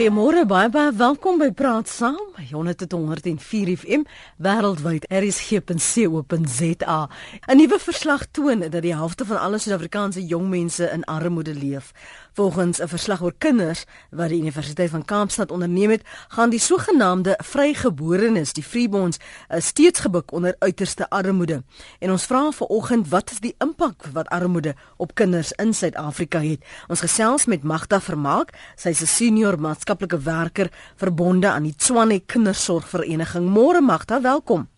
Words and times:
Goeiemôre 0.00 0.46
baie 0.48 0.70
baie 0.72 0.94
welkom 0.96 1.36
by 1.36 1.50
Praat 1.52 1.88
Saam. 1.92 2.30
104 2.48 3.68
FM 3.76 4.06
wêreldwyd. 4.40 5.04
Er 5.12 5.22
is 5.22 5.40
gep.co.za. 5.44 7.08
'n 7.46 7.56
Nuwe 7.56 7.78
verslag 7.78 8.24
toon 8.32 8.64
dat 8.64 8.80
die 8.82 8.94
helfte 8.96 9.26
van 9.28 9.40
alle 9.40 9.58
Suid-Afrikaanse 9.58 10.24
jong 10.26 10.48
mense 10.48 10.88
in 10.88 11.04
armoede 11.04 11.54
leef. 11.54 11.92
Volgens 12.32 12.78
'n 12.78 12.86
verslag 12.86 13.22
oor 13.22 13.34
kinders 13.38 13.84
wat 14.10 14.28
die 14.28 14.40
Universiteit 14.40 14.90
van 14.90 15.04
Kaapstad 15.04 15.50
onderneem 15.50 15.90
het, 15.90 16.02
gaan 16.28 16.50
die 16.50 16.58
sogenaamde 16.58 17.38
vrygeborenes, 17.42 18.52
die 18.52 18.62
freeborns, 18.62 19.18
eh, 19.48 19.60
steeds 19.60 20.00
gebuk 20.00 20.32
onder 20.32 20.54
uiterste 20.58 21.10
armoede. 21.10 21.62
En 21.98 22.10
ons 22.10 22.24
vra 22.24 22.50
vanoggend, 22.50 23.08
wat 23.08 23.30
is 23.30 23.40
die 23.40 23.54
impak 23.58 24.04
wat 24.12 24.28
armoede 24.28 24.74
op 24.96 25.14
kinders 25.14 25.52
in 25.52 25.74
Suid-Afrika 25.74 26.40
het? 26.40 26.64
Ons 26.88 27.00
gesels 27.00 27.46
met 27.46 27.62
Magda 27.62 28.00
Vermaak, 28.00 28.52
sy 28.76 28.88
is 28.88 29.00
'n 29.00 29.06
senior 29.06 29.60
maatskaplike 29.60 30.18
werker 30.18 30.70
verbonde 30.96 31.48
aan 31.48 31.62
die 31.62 31.76
Tswane 31.76 32.20
Kindersorgvereniging. 32.20 33.48
Môre 33.48 33.80
Magda, 33.80 34.20
welkom. 34.20 34.68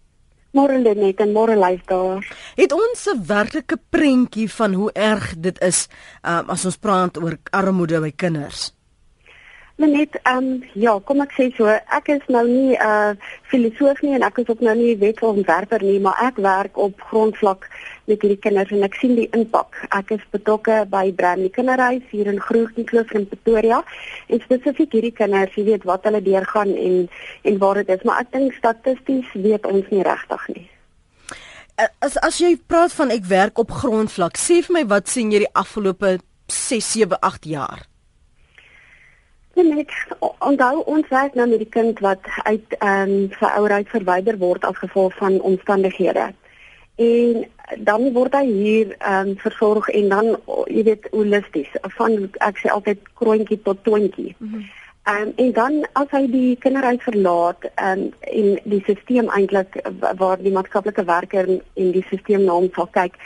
Môre 0.52 0.76
Lenet 0.78 1.20
en 1.24 1.32
môre 1.32 1.56
luisteraars. 1.56 2.28
Het 2.56 2.72
ons 2.72 3.08
'n 3.08 3.24
werklike 3.26 3.78
prentjie 3.90 4.50
van 4.52 4.74
hoe 4.74 4.90
erg 4.92 5.34
dit 5.36 5.58
is 5.60 5.88
um, 6.22 6.50
as 6.50 6.64
ons 6.64 6.76
praat 6.76 7.16
oor 7.16 7.38
armoede 7.50 8.00
by 8.00 8.12
kinders? 8.16 8.72
Lenet, 9.76 10.18
ehm 10.22 10.36
um, 10.36 10.62
ja, 10.74 10.98
kom 11.00 11.20
ek 11.24 11.32
sê 11.32 11.48
so, 11.56 11.64
ek 11.66 12.08
is 12.08 12.26
nou 12.28 12.44
nie 12.48 12.76
'n 12.76 12.84
uh, 12.84 13.16
filosoof 13.48 14.02
nie 14.02 14.14
en 14.14 14.22
ek 14.22 14.38
is 14.38 14.48
ook 14.48 14.60
nou 14.60 14.74
nie 14.76 14.98
wetsontwerper 14.98 15.82
nie, 15.82 16.00
maar 16.00 16.20
ek 16.20 16.36
werk 16.36 16.76
op 16.76 17.00
grondvlak 17.00 17.68
met 18.10 18.22
hierdie 18.22 18.40
kinders 18.42 18.72
en 18.74 18.82
ek 18.86 18.96
sien 18.98 19.14
die 19.16 19.28
impak. 19.36 19.76
Ek 19.94 20.10
is 20.16 20.24
betrokke 20.34 20.82
by 20.90 21.04
Brandie 21.16 21.52
Kinderhuis 21.54 22.04
hier 22.10 22.30
in 22.30 22.40
Groenkloof 22.42 23.14
in 23.18 23.28
Pretoria 23.30 23.82
en 24.28 24.42
spesifiek 24.42 24.92
hierdie 24.96 25.14
kinders, 25.14 25.54
jy 25.56 25.66
weet 25.70 25.86
wat 25.88 26.08
hulle 26.08 26.22
deurgaan 26.24 26.74
en 26.74 26.98
en 27.48 27.58
waar 27.62 27.82
dit 27.82 27.94
is, 27.94 28.04
maar 28.08 28.24
ek 28.24 28.32
dink 28.34 28.58
statisties 28.58 29.30
weet 29.34 29.66
ons 29.68 29.88
nie 29.94 30.02
regtig 30.06 30.48
nie. 30.56 30.66
Eh, 31.78 31.88
as 32.04 32.18
as 32.20 32.40
jy 32.42 32.56
praat 32.66 32.92
van 32.98 33.14
ek 33.14 33.24
werk 33.30 33.62
op 33.62 33.70
grondvlak, 33.82 34.36
sê 34.38 34.60
vir 34.66 34.80
my 34.80 34.84
wat 34.90 35.08
sien 35.08 35.32
jy 35.32 35.44
die 35.46 35.54
afgelope 35.54 36.18
6, 36.52 36.92
7, 36.98 37.18
8 37.20 37.48
jaar? 37.48 37.86
Net 39.54 39.90
onthou 40.40 40.82
ons 40.88 41.08
werk 41.12 41.34
nou 41.36 41.44
met 41.48 41.60
die 41.60 41.68
kind 41.68 41.98
wat 42.00 42.24
uit 42.48 42.76
ehm 42.78 43.10
um, 43.10 43.26
sy 43.38 43.50
ouerheid 43.58 43.90
verwyder 43.92 44.38
word 44.40 44.64
as 44.64 44.78
gevolg 44.80 45.16
van 45.20 45.40
omstandighede 45.40 46.32
en 47.02 47.44
dan 47.88 48.08
word 48.16 48.36
hy 48.36 48.46
hier 48.46 48.94
ehm 48.98 49.32
um, 49.32 49.34
versorg 49.44 49.88
en 49.98 50.08
dan 50.12 50.30
jy 50.68 50.84
weet 50.90 51.08
holisties 51.16 51.72
van 51.96 52.16
ek 52.48 52.62
sê 52.62 52.72
altyd 52.74 53.04
kroontjie 53.20 53.60
tot 53.66 53.84
toontjie. 53.88 54.34
Ehm 55.04 55.22
um, 55.22 55.32
en 55.36 55.52
dan 55.52 55.86
as 55.92 56.10
hy 56.14 56.26
die 56.30 56.56
kinderhuis 56.62 57.02
verlaat 57.02 57.64
um, 57.82 58.02
en 58.20 58.50
die 58.70 58.78
stelsel 58.86 59.30
eintlik 59.34 59.74
waar 60.20 60.38
die 60.38 60.52
maatskaplike 60.54 61.02
werker 61.08 61.48
en 61.50 61.88
die 61.96 62.04
stelsel 62.06 62.44
na 62.46 62.54
hom 62.54 62.68
sal 62.76 62.86
kyk, 62.94 63.16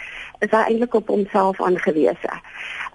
is 0.41 0.55
hy 0.57 0.63
eintlik 0.71 0.97
op 0.97 1.13
homself 1.13 1.61
aangewese. 1.61 2.41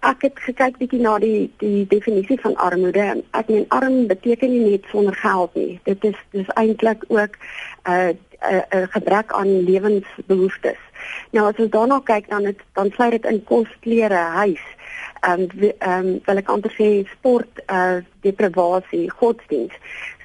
Ek 0.10 0.26
het 0.26 0.42
gekyk 0.48 0.82
bietjie 0.82 1.04
na 1.04 1.20
die 1.22 1.52
die 1.62 1.86
definisie 1.94 2.40
van 2.42 2.58
armoede. 2.58 3.22
Ek 3.38 3.54
meen 3.54 3.70
arm 3.70 4.08
beteken 4.10 4.50
nie 4.50 4.66
net 4.72 4.90
sonder 4.90 5.14
geld 5.22 5.54
nie. 5.62 5.78
Dit 5.86 6.10
is 6.10 6.18
dis 6.34 6.50
eintlik 6.58 7.06
ook 7.14 7.38
'n 7.38 7.92
uh, 7.94 8.10
'n 8.50 8.66
'n 8.82 8.88
gebrek 8.98 9.32
aan 9.32 9.62
lewensbehoeftes. 9.70 10.82
Nou 11.32 11.46
as 11.50 11.62
ons 11.62 11.70
daarna 11.70 12.02
kyk 12.04 12.30
dan 12.30 12.46
het, 12.46 12.60
dan 12.74 12.90
sluit 12.92 13.12
dit 13.12 13.26
in 13.26 13.44
kos, 13.44 13.70
klere, 13.86 14.26
huis. 14.42 14.66
Ehm 15.22 15.42
um, 15.42 15.72
ehm 15.80 16.08
um, 16.08 16.22
wil 16.26 16.38
ek 16.42 16.50
amper 16.50 16.74
sê 16.74 16.88
sport, 17.12 17.62
eh 17.66 17.76
uh, 17.76 18.00
deprivasie, 18.26 19.10
godsdienst. 19.10 19.78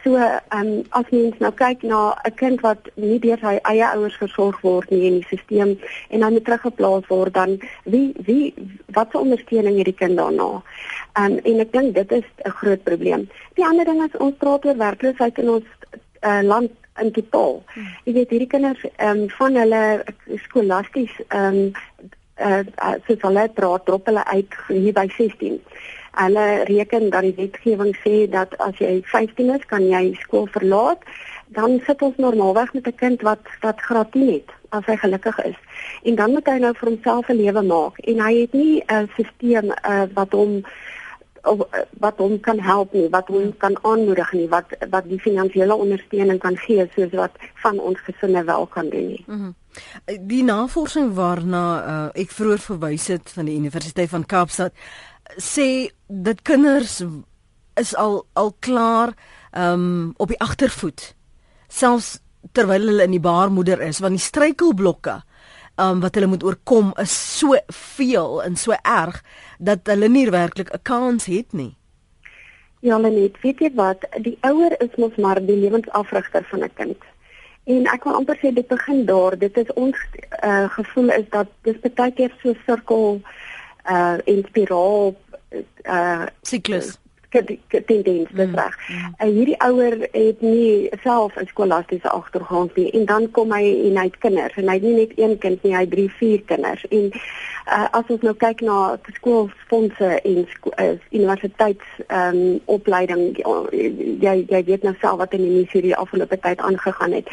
So 0.04 0.14
ehm 0.16 0.40
um, 0.60 0.84
as 0.88 1.10
mens 1.10 1.38
nou 1.38 1.52
kyk 1.52 1.82
na 1.82 2.14
'n 2.24 2.34
kind 2.34 2.60
wat 2.60 2.88
nie 2.94 3.18
deur 3.18 3.38
sy 3.38 3.58
eie 3.72 3.86
ouers 3.94 4.16
versorg 4.16 4.60
word 4.62 4.90
nie 4.90 5.06
in 5.06 5.18
die 5.20 5.26
stelsel 5.26 5.76
en 6.08 6.20
dan 6.20 6.32
moet 6.32 6.44
teruggeplaas 6.44 7.06
word 7.08 7.34
dan 7.34 7.58
wie 7.84 8.14
wie 8.28 8.54
wat 8.96 9.10
se 9.10 9.18
ondersteuning 9.18 9.76
het 9.76 9.90
die 9.90 10.00
kind 10.02 10.16
daarna? 10.16 10.62
Ehm 11.18 11.32
um, 11.32 11.38
en 11.44 11.60
ek 11.60 11.72
dink 11.72 11.94
dit 11.94 12.12
is 12.12 12.28
'n 12.44 12.56
groot 12.60 12.82
probleem. 12.84 13.28
Die 13.54 13.66
ander 13.66 13.84
ding 13.84 14.02
is 14.04 14.18
ons 14.18 14.36
praat 14.38 14.64
oor 14.64 14.76
werkloosheid 14.76 15.38
in 15.38 15.50
ons 15.50 15.64
uh, 16.22 16.42
land 16.42 16.70
in 17.00 17.12
totaal. 17.12 17.62
Hmm. 17.66 17.88
Jy 18.04 18.12
weet 18.12 18.30
hierdie 18.30 18.52
kinders 18.54 18.84
ehm 18.96 19.08
um, 19.08 19.28
van 19.38 19.54
hulle 19.54 20.04
skolasties 20.48 21.12
ehm 21.28 21.58
um, 21.60 21.74
uh, 22.40 22.64
uh 22.82 22.96
soos 23.06 23.22
hulle 23.22 23.48
praat 23.54 23.84
drop 23.86 24.06
hulle 24.06 24.24
uit 24.24 24.58
hier 24.68 24.92
by 24.92 25.06
16. 25.16 25.60
Hulle 26.16 26.64
reken 26.64 27.10
dat 27.10 27.22
die 27.22 27.34
wetgewing 27.36 27.96
sê 28.04 28.24
dat 28.30 28.56
as 28.64 28.78
jy 28.80 29.02
15 29.04 29.50
is, 29.54 29.64
kan 29.68 29.84
jy 29.84 30.14
skool 30.20 30.46
verlaat. 30.52 31.02
Dan 31.56 31.80
sit 31.86 32.02
ons 32.02 32.16
normaalweg 32.16 32.72
met 32.72 32.86
'n 32.86 32.94
kind 32.96 33.22
wat 33.22 33.44
wat 33.60 33.80
graad 33.80 34.12
10 34.12 34.32
het 34.32 34.50
as 34.70 34.86
hy 34.86 34.96
gelukkig 34.96 35.38
is. 35.44 35.58
En 36.02 36.14
dan 36.14 36.30
moet 36.32 36.46
hy 36.46 36.58
nou 36.58 36.72
vir 36.74 36.88
homself 36.88 37.28
'n 37.28 37.36
lewe 37.36 37.62
maak 37.62 37.98
en 37.98 38.20
hy 38.20 38.34
het 38.40 38.52
nie 38.52 38.82
'n 38.86 39.08
stelsel 39.14 39.70
uh, 39.70 40.06
wat 40.14 40.32
hom 40.32 40.64
of 41.46 41.62
eh, 41.70 41.84
wat 42.02 42.18
hom 42.22 42.40
kan 42.40 42.60
help 42.60 42.92
nie, 42.92 43.06
wat 43.10 43.28
hom 43.32 43.52
kan 43.62 43.76
aanmoedig 43.82 44.32
nie, 44.32 44.48
wat 44.52 44.74
wat 44.90 45.08
die 45.08 45.20
finansiële 45.22 45.74
ondersteuning 45.74 46.40
kan 46.42 46.56
gee 46.66 46.88
soos 46.94 47.14
wat 47.18 47.38
van 47.62 47.78
ons 47.78 48.00
gesinne 48.08 48.44
wel 48.44 48.66
kan 48.66 48.90
doen 48.90 49.06
nie. 49.14 49.24
Mm 49.26 49.38
-hmm. 49.38 49.54
Die 50.28 50.44
navorsing 50.44 51.14
waarna 51.14 51.64
uh, 51.86 52.22
ek 52.22 52.30
vroeër 52.32 52.58
verwys 52.58 53.06
het 53.06 53.30
van 53.30 53.44
die 53.44 53.56
Universiteit 53.56 54.08
van 54.08 54.26
Kaapstad 54.26 54.72
sê 55.36 55.90
dat 56.06 56.42
kinders 56.42 57.02
is 57.74 57.94
al 57.94 58.26
al 58.32 58.54
klaar 58.58 59.12
um, 59.52 60.12
op 60.16 60.28
die 60.28 60.40
agtervoet 60.40 61.14
selfs 61.68 62.18
terwyl 62.52 62.86
hulle 62.86 63.04
in 63.04 63.16
die 63.16 63.20
baarmoeder 63.20 63.80
is 63.80 63.98
want 63.98 64.16
die 64.16 64.22
struikelblokke 64.22 65.20
um, 65.76 66.00
wat 66.00 66.14
hulle 66.14 66.26
moet 66.26 66.44
oorkom 66.44 66.92
is 67.00 67.38
so 67.38 67.56
veel 67.68 68.42
en 68.42 68.56
so 68.56 68.76
erg 68.82 69.22
dat 69.58 69.86
hulle 69.90 70.08
nie 70.08 70.30
werklik 70.30 70.72
'n 70.72 70.82
kans 70.82 71.26
het 71.26 71.52
nie. 71.52 71.74
Ja, 72.80 72.98
net 72.98 73.40
weet 73.40 73.58
jy 73.58 73.70
wat, 73.74 74.04
die 74.20 74.38
ouer 74.40 74.80
is 74.80 74.96
mos 74.96 75.16
maar 75.16 75.40
die 75.46 75.56
lewensafrigter 75.56 76.44
van 76.50 76.62
'n 76.64 76.72
kind. 76.74 77.02
En 77.64 77.86
ek 77.86 78.04
wil 78.04 78.14
amper 78.14 78.36
sê 78.36 78.52
dit 78.54 78.66
begin 78.66 79.04
daar. 79.04 79.38
Dit 79.38 79.56
is 79.56 79.72
ons 79.72 79.96
uh, 80.44 80.70
gevoel 80.70 81.08
is 81.10 81.28
dat 81.30 81.48
dis 81.62 81.76
baie 81.94 82.12
keer 82.12 82.32
so 82.42 82.54
sirkel 82.66 83.20
uh 83.90 84.18
en 84.24 84.44
spiraal 84.46 85.14
uh 85.84 86.26
siklus 86.42 86.98
tendens 87.28 88.28
dis 88.30 88.54
reg. 88.54 88.76
Mm. 88.88 89.14
Uh, 89.18 89.32
hierdie 89.32 89.58
ouer 89.58 89.98
het 90.12 90.40
nie 90.40 90.90
self 91.02 91.36
'n 91.36 91.46
skolastiese 91.46 92.10
agtergrond 92.10 92.76
nie 92.76 92.90
en 92.90 93.04
dan 93.04 93.30
kom 93.30 93.52
hy 93.52 93.64
en 93.88 93.96
hy 93.96 94.04
het 94.04 94.18
kinders 94.18 94.56
en 94.56 94.68
hy 94.68 94.74
het 94.74 94.82
nie 94.82 94.94
net 94.94 95.12
een 95.16 95.38
kind 95.38 95.62
nie, 95.62 95.74
hy 95.74 95.80
het 95.80 95.90
3, 95.90 96.10
4 96.10 96.42
kinders 96.42 96.86
en 96.88 97.10
uh, 97.12 97.86
as 97.90 98.04
ons 98.08 98.20
nou 98.20 98.34
kyk 98.34 98.60
na 98.60 98.98
skoolfondse 99.18 100.20
en 100.22 100.46
sko 100.54 100.70
uh, 100.78 100.94
universiteits 101.10 101.86
ehm 102.06 102.36
um, 102.36 102.60
opleiding 102.64 103.36
jy 104.20 104.46
jy 104.48 104.64
weet 104.64 104.82
nou 104.82 104.94
self 105.00 105.18
wat 105.18 105.32
in 105.32 105.42
die 105.42 105.50
nuus 105.50 105.72
hierdie 105.72 105.96
afgelope 105.96 106.38
tyd 106.38 106.60
aangegaan 106.60 107.12
het 107.12 107.28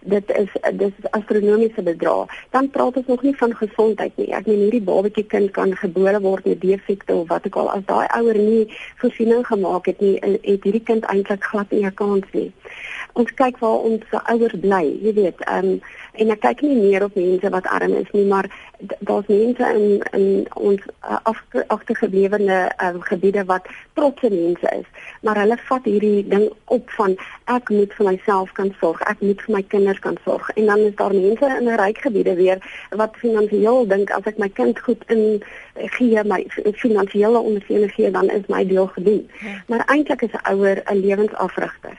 dit 0.00 0.30
is 0.30 0.50
dis 0.78 0.92
astronomiese 1.10 1.82
bedrae. 1.82 2.26
Dan 2.50 2.70
praat 2.70 2.96
ons 2.96 3.06
nog 3.06 3.22
nie 3.22 3.36
van 3.36 3.54
gesondheid 3.56 4.16
nie. 4.16 4.30
Ek 4.34 4.46
meen 4.46 4.62
hierdie 4.66 4.82
babatjie 4.84 5.26
kind 5.26 5.50
kan 5.56 5.74
gebore 5.76 6.20
word 6.20 6.46
met 6.46 6.60
defekte 6.60 7.14
of 7.14 7.28
wat 7.28 7.46
ook 7.46 7.56
al 7.62 7.70
as 7.76 7.84
daai 7.86 8.06
ouer 8.18 8.38
nie 8.38 8.64
voorsiening 9.02 9.37
gemaak 9.44 9.86
het 9.86 10.00
nie, 10.00 10.18
het 10.20 10.62
hierdie 10.62 10.82
kind 10.82 11.04
eintlik 11.04 11.44
glad 11.44 11.70
nie 11.70 11.84
'n 11.84 11.94
kans 11.94 12.26
nie. 12.32 12.52
Ons 13.18 13.32
kyk 13.34 13.56
waar 13.58 13.86
ons 13.88 14.12
ouers 14.30 14.54
bly, 14.62 14.84
jy 15.02 15.12
weet, 15.16 15.40
ehm 15.46 15.72
um, 15.74 15.80
en 16.18 16.32
ek 16.34 16.40
kyk 16.42 16.62
nie 16.66 16.74
meer 16.74 17.04
op 17.06 17.14
mense 17.14 17.50
wat 17.54 17.66
arm 17.70 17.92
is 17.94 18.08
nie, 18.10 18.24
maar 18.26 18.48
daar's 19.06 19.28
mense 19.30 19.68
in 19.74 20.02
in 20.18 20.46
ons 20.54 20.82
uh, 21.06 21.18
agtergeblewene 21.74 22.56
uh, 22.82 22.88
gebiede 23.10 23.44
wat 23.50 23.66
trotse 23.98 24.30
mense 24.32 24.72
is, 24.80 24.88
maar 25.22 25.38
hulle 25.38 25.58
vat 25.68 25.86
hierdie 25.86 26.24
ding 26.28 26.48
op 26.74 26.90
van 26.96 27.14
ek 27.54 27.70
moet 27.74 27.94
vir 27.98 28.08
myself 28.10 28.52
kan 28.58 28.72
sorg, 28.80 29.02
ek 29.10 29.22
moet 29.22 29.42
vir 29.46 29.54
my 29.56 29.62
kinders 29.74 30.02
kan 30.06 30.18
sorg. 30.24 30.50
En 30.56 30.66
dan 30.72 30.84
is 30.88 30.98
daar 30.98 31.14
mense 31.14 31.52
in 31.60 31.70
ryk 31.82 32.02
gebiede 32.06 32.34
weer 32.38 32.62
wat 33.02 33.18
finansiëel 33.22 33.86
dink 33.94 34.10
as 34.14 34.26
ek 34.30 34.42
my 34.42 34.50
kind 34.60 34.78
goed 34.86 35.06
in 35.14 35.42
gee 35.98 36.24
my 36.24 36.44
finansiële 36.82 37.38
ondersteuning 37.38 37.94
gee, 37.94 38.10
dan 38.10 38.30
is 38.30 38.46
my 38.50 38.64
deel 38.66 38.90
gedoen. 38.98 39.26
Ja. 39.40 39.62
Maar 39.66 39.86
eintlik 39.86 40.22
is 40.22 40.34
'n 40.34 40.54
ouer 40.54 40.82
'n 40.86 41.00
lewensafrigter. 41.06 41.98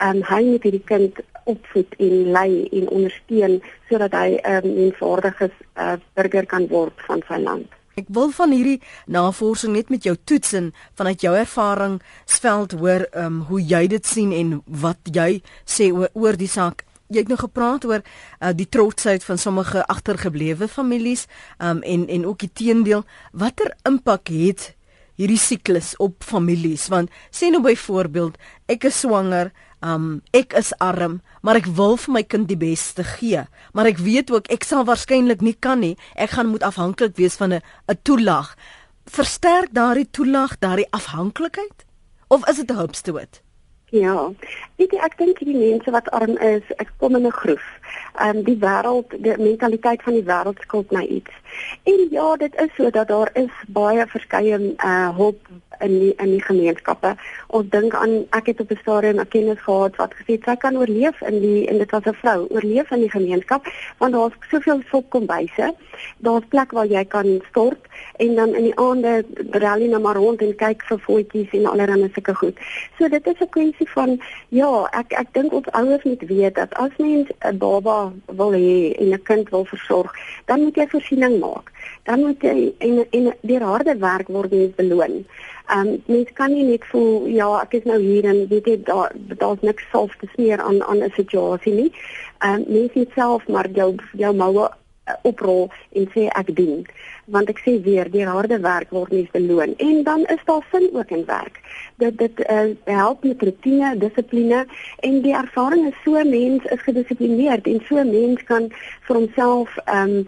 Ehm 0.00 0.16
um, 0.16 0.22
hy 0.24 0.44
moet 0.44 0.62
hierdie 0.64 0.86
kind 0.88 1.18
opvoed 1.44 1.94
en 1.98 2.30
lei 2.32 2.68
en 2.72 2.88
ondersteun 2.88 3.58
sodat 3.88 4.14
hy 4.16 4.38
'n 4.38 4.64
um, 4.64 4.74
menswaardige 4.74 5.50
uh, 5.76 5.96
burger 6.14 6.46
kan 6.46 6.66
word 6.68 6.96
van 7.06 7.22
sy 7.28 7.36
land. 7.36 7.68
Ek 8.00 8.06
wil 8.08 8.30
van 8.30 8.52
hierdie 8.54 8.80
navorsing 9.06 9.74
net 9.74 9.90
met 9.90 10.04
jou 10.06 10.16
toets 10.24 10.52
en 10.52 10.72
vanuit 10.94 11.20
jou 11.20 11.34
ervaring 11.36 11.98
sveld 12.24 12.72
hoor 12.72 13.06
um, 13.12 13.40
hoe 13.50 13.60
jy 13.60 13.86
dit 13.86 14.06
sien 14.06 14.32
en 14.32 14.62
wat 14.64 14.98
jy 15.04 15.42
sê 15.66 15.90
oor, 15.92 16.08
oor 16.14 16.36
die 16.38 16.48
saak. 16.48 16.84
Jy 17.10 17.24
het 17.24 17.28
nou 17.28 17.38
gepraat 17.38 17.84
oor 17.84 18.00
uh, 18.00 18.52
die 18.54 18.68
trotsheid 18.68 19.24
van 19.24 19.38
sommige 19.38 19.82
agtergeblewe 19.86 20.68
families 20.68 21.26
um, 21.58 21.82
en 21.82 22.06
en 22.08 22.26
ook 22.26 22.38
die 22.38 22.52
teendeel. 22.52 23.04
Watter 23.32 23.74
impak 23.84 24.30
het 24.32 24.70
hierdie 25.20 25.40
siklus 25.40 25.92
op 26.00 26.22
families 26.24 26.86
want 26.88 27.10
sê 27.34 27.50
nou 27.52 27.60
byvoorbeeld 27.60 28.38
ek 28.72 28.86
is 28.88 29.02
swanger 29.02 29.50
um 29.82 30.22
ek 30.32 30.52
is 30.52 30.72
arm 30.78 31.20
maar 31.42 31.56
ek 31.56 31.66
wil 31.66 31.96
vir 31.96 32.12
my 32.12 32.22
kind 32.22 32.48
die 32.48 32.56
beste 32.60 33.04
gee. 33.04 33.44
Maar 33.72 33.86
ek 33.86 33.98
weet 33.98 34.30
ook 34.30 34.50
ek 34.52 34.64
sal 34.64 34.84
waarskynlik 34.84 35.40
nie 35.40 35.56
kan 35.56 35.80
nie. 35.80 35.96
Ek 36.14 36.30
gaan 36.36 36.52
moet 36.52 36.62
afhanklik 36.62 37.16
wees 37.16 37.36
van 37.36 37.52
'n 37.52 37.62
'n 37.88 37.98
toelaag. 38.02 38.56
Versterk 39.06 39.72
daardie 39.72 40.10
toelaag 40.10 40.58
daardie 40.58 40.90
afhanklikheid 40.90 41.86
of 42.28 42.48
is 42.48 42.56
dit 42.56 42.70
'n 42.70 42.76
hulpstoot 42.76 43.42
Ja. 43.90 44.30
Weet 44.80 44.94
jy, 44.96 44.98
ek 45.04 45.18
dink 45.20 45.40
die 45.44 45.52
mense 45.52 45.92
wat 45.92 46.06
arm 46.16 46.38
is, 46.40 46.64
ek 46.80 46.88
kom 47.02 47.16
in 47.18 47.26
'n 47.28 47.38
groef. 47.40 47.66
Ehm 48.16 48.38
um, 48.38 48.44
die 48.48 48.56
wêreld, 48.62 49.12
die 49.26 49.36
mentaliteit 49.36 50.02
van 50.06 50.16
die 50.16 50.24
wêreld 50.30 50.62
skuld 50.64 50.90
my 50.96 51.04
iets. 51.04 51.34
En 51.84 52.06
ja, 52.10 52.36
dit 52.36 52.54
is 52.64 52.72
so 52.76 52.90
dat 52.90 53.08
daar 53.08 53.30
is 53.34 53.52
baie 53.68 54.06
verskeie 54.06 54.58
uh 54.92 55.10
hulp 55.16 55.52
in 55.80 55.98
die, 55.98 56.12
in 56.16 56.30
die 56.34 56.42
gemeenskappe. 56.42 57.14
Ons 57.56 57.68
dink 57.72 57.94
aan 57.96 58.14
ek 58.36 58.50
het 58.52 58.60
op 58.60 58.70
'n 58.70 58.80
stadium 58.80 59.20
'n 59.20 59.28
kennis 59.28 59.60
gehad 59.60 59.96
wat 59.96 60.14
gesê 60.14 60.32
het 60.36 60.44
sy 60.44 60.56
kan 60.56 60.76
oorleef 60.76 61.20
in 61.20 61.40
die 61.40 61.68
en 61.68 61.78
dit 61.78 61.90
was 61.90 62.04
'n 62.04 62.20
vrou, 62.22 62.46
oorleef 62.50 62.90
in 62.90 63.00
die 63.00 63.10
gemeenskap 63.10 63.66
want 63.98 64.12
daar's 64.12 64.34
soveel 64.50 64.80
sopkombuise. 64.90 65.74
Daar's 66.18 66.44
plek 66.48 66.70
waar 66.70 66.86
jy 66.86 67.04
kan 67.04 67.42
stort 67.48 67.82
en 68.16 68.34
dan 68.34 68.54
in 68.54 68.62
die 68.62 68.78
aande 68.78 69.24
rally 69.50 69.88
na 69.88 69.98
maar 69.98 70.16
rond 70.16 70.42
en 70.42 70.54
kyk 70.56 70.82
vir 70.88 70.98
voetjies 70.98 71.50
en 71.50 71.66
allerlei 71.66 72.10
sulke 72.12 72.34
goed. 72.34 72.56
So 72.98 73.08
dit 73.08 73.26
is 73.26 73.40
'n 73.40 73.48
kwessie 73.48 73.90
van 73.90 74.20
ja, 74.48 74.69
ek 75.00 75.12
ek 75.20 75.28
dink 75.36 75.54
ons 75.56 75.68
ouers 75.78 76.04
moet 76.08 76.22
weet 76.30 76.54
dat 76.58 76.74
as 76.84 76.96
mens 76.98 77.28
'n 77.50 77.58
baba 77.58 78.12
wil 78.40 78.52
hê 78.52 78.94
en 79.00 79.12
'n 79.14 79.22
kind 79.30 79.50
wil 79.54 79.64
versorg, 79.64 80.10
dan 80.46 80.62
moet 80.62 80.76
jy 80.76 80.86
voorsiening 80.88 81.38
maak. 81.40 81.72
Dan 82.04 82.20
moet 82.20 82.42
jy 82.42 82.74
en 82.78 83.06
en 83.10 83.32
deur 83.40 83.64
harde 83.72 83.94
werk 83.98 84.28
word 84.28 84.50
jy 84.50 84.72
beloon. 84.76 85.14
Ehm 85.70 85.88
um, 85.88 86.02
mens 86.06 86.30
kan 86.32 86.52
nie 86.52 86.64
net 86.64 86.84
voel 86.90 87.26
ja, 87.26 87.48
ek 87.62 87.74
is 87.78 87.84
nou 87.84 88.00
hier 88.00 88.24
en 88.24 88.48
weet 88.48 88.66
jy 88.66 88.76
daar 88.84 89.12
daar's 89.42 89.60
niks 89.60 89.84
self 89.90 90.16
te 90.16 90.26
smeer 90.34 90.60
aan 90.60 90.82
aan 90.82 91.02
'n 91.04 91.12
situasie 91.20 91.72
nie. 91.72 91.92
Ehm 92.38 92.54
um, 92.54 92.64
mens 92.68 92.92
moet 92.94 93.12
self 93.14 93.48
maar 93.48 93.68
jou 93.70 93.94
jou 94.12 94.34
moue 94.34 94.68
oprol 95.22 95.68
en 95.92 96.08
sê 96.14 96.26
ek 96.40 96.54
doen. 96.56 96.84
Want 97.30 97.50
ek 97.52 97.62
sê 97.64 97.76
weer, 97.82 98.10
die 98.10 98.26
harde 98.26 98.60
werk 98.64 98.90
word 98.94 99.12
nie 99.14 99.28
beloon 99.32 99.74
en 99.78 100.02
dan 100.08 100.26
is 100.34 100.44
daar 100.44 100.66
sin 100.70 100.88
ook 100.92 101.10
in 101.10 101.24
werk. 101.28 101.60
Dit 102.02 102.18
dit 102.18 102.44
uh, 102.46 102.70
help 102.84 103.24
met 103.24 103.42
rutine, 103.42 103.96
dissipline 103.98 104.64
en 105.06 105.20
die 105.26 105.34
ervaring 105.36 105.88
is 105.90 105.98
so 106.04 106.24
mens 106.24 106.64
is 106.64 106.86
gedissiplineerd 106.88 107.66
en 107.66 107.82
so 107.88 108.04
mens 108.04 108.42
kan 108.52 108.70
vir 109.08 109.22
homself 109.22 109.76
ehm 109.84 110.22
um, 110.22 110.24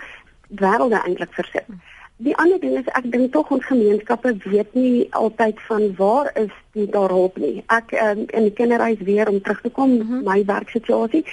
wêrelde 0.52 0.99
eintlik 1.00 1.32
versit. 1.32 1.64
Hmm. 1.67 1.91
Die 2.22 2.34
ander 2.38 2.60
ding 2.62 2.76
is 2.78 2.88
ek 2.94 3.08
dink 3.10 3.32
tog 3.34 3.48
ons 3.54 3.64
gemeenskappe 3.66 4.30
weet 4.44 4.74
nie 4.78 5.06
altyd 5.19 5.58
van 5.66 5.88
waar 5.98 6.28
is 6.38 6.52
die 6.76 6.84
daarop 6.94 7.38
nie. 7.42 7.64
Ek 7.74 7.90
um, 7.98 8.20
in 8.30 8.46
die 8.46 8.52
kinderhuis 8.54 9.02
weer 9.08 9.30
om 9.30 9.40
terug 9.42 9.62
te 9.64 9.72
kom 9.78 9.90
mm 9.96 10.04
-hmm. 10.06 10.20
my 10.28 10.44
werksituasie. 10.46 11.24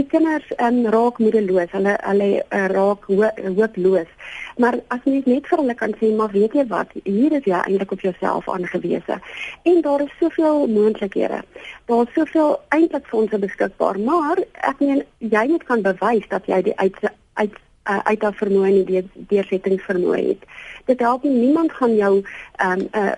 Die 0.00 0.06
kinders 0.06 0.48
um, 0.56 0.80
raak 0.94 1.18
moedeloos. 1.18 1.74
Hulle 1.76 1.98
hulle 2.00 2.30
uh, 2.38 2.64
raak 2.72 3.04
ho 3.10 3.28
hooploos. 3.58 4.08
Maar 4.56 4.80
as 4.88 5.04
jy 5.04 5.22
net 5.26 5.46
vir 5.50 5.58
hulle 5.58 5.74
kan 5.74 5.94
sê 6.00 6.14
maar 6.16 6.32
weet 6.32 6.56
jy 6.56 6.66
wat, 6.72 6.96
hier 7.04 7.32
is 7.32 7.44
jy 7.44 7.60
eintlik 7.60 7.92
op 7.92 8.00
jouself 8.00 8.48
aangewese. 8.48 9.20
En 9.62 9.80
daar 9.80 10.00
is 10.00 10.18
soveel 10.20 10.66
moontlikhede. 10.66 11.44
Daar 11.86 12.06
is 12.08 12.14
soveel 12.14 12.60
eintlik 12.68 13.06
fondse 13.06 13.38
beskikbaar, 13.38 14.00
maar 14.00 14.38
ek 14.52 14.80
meen 14.80 15.04
jy 15.18 15.46
moet 15.48 15.64
kan 15.64 15.82
bewys 15.82 16.28
dat 16.28 16.46
jy 16.46 16.62
die 16.62 16.78
uit 16.78 16.96
uit 17.34 17.54
uh, 17.88 17.98
uit 18.04 18.22
haar 18.22 18.36
vermoë 18.40 18.68
en 18.68 18.84
die 18.84 19.04
deursettingsvermoë 19.32 20.24
het. 20.28 20.44
Dit 20.86 21.00
help 21.00 21.22
nie 21.22 21.36
niemand 21.36 21.72
gaan 21.72 21.96
jou 21.96 22.14
ehm 22.56 22.80
um, 22.80 22.88
'n 22.92 22.98
uh, 22.98 23.14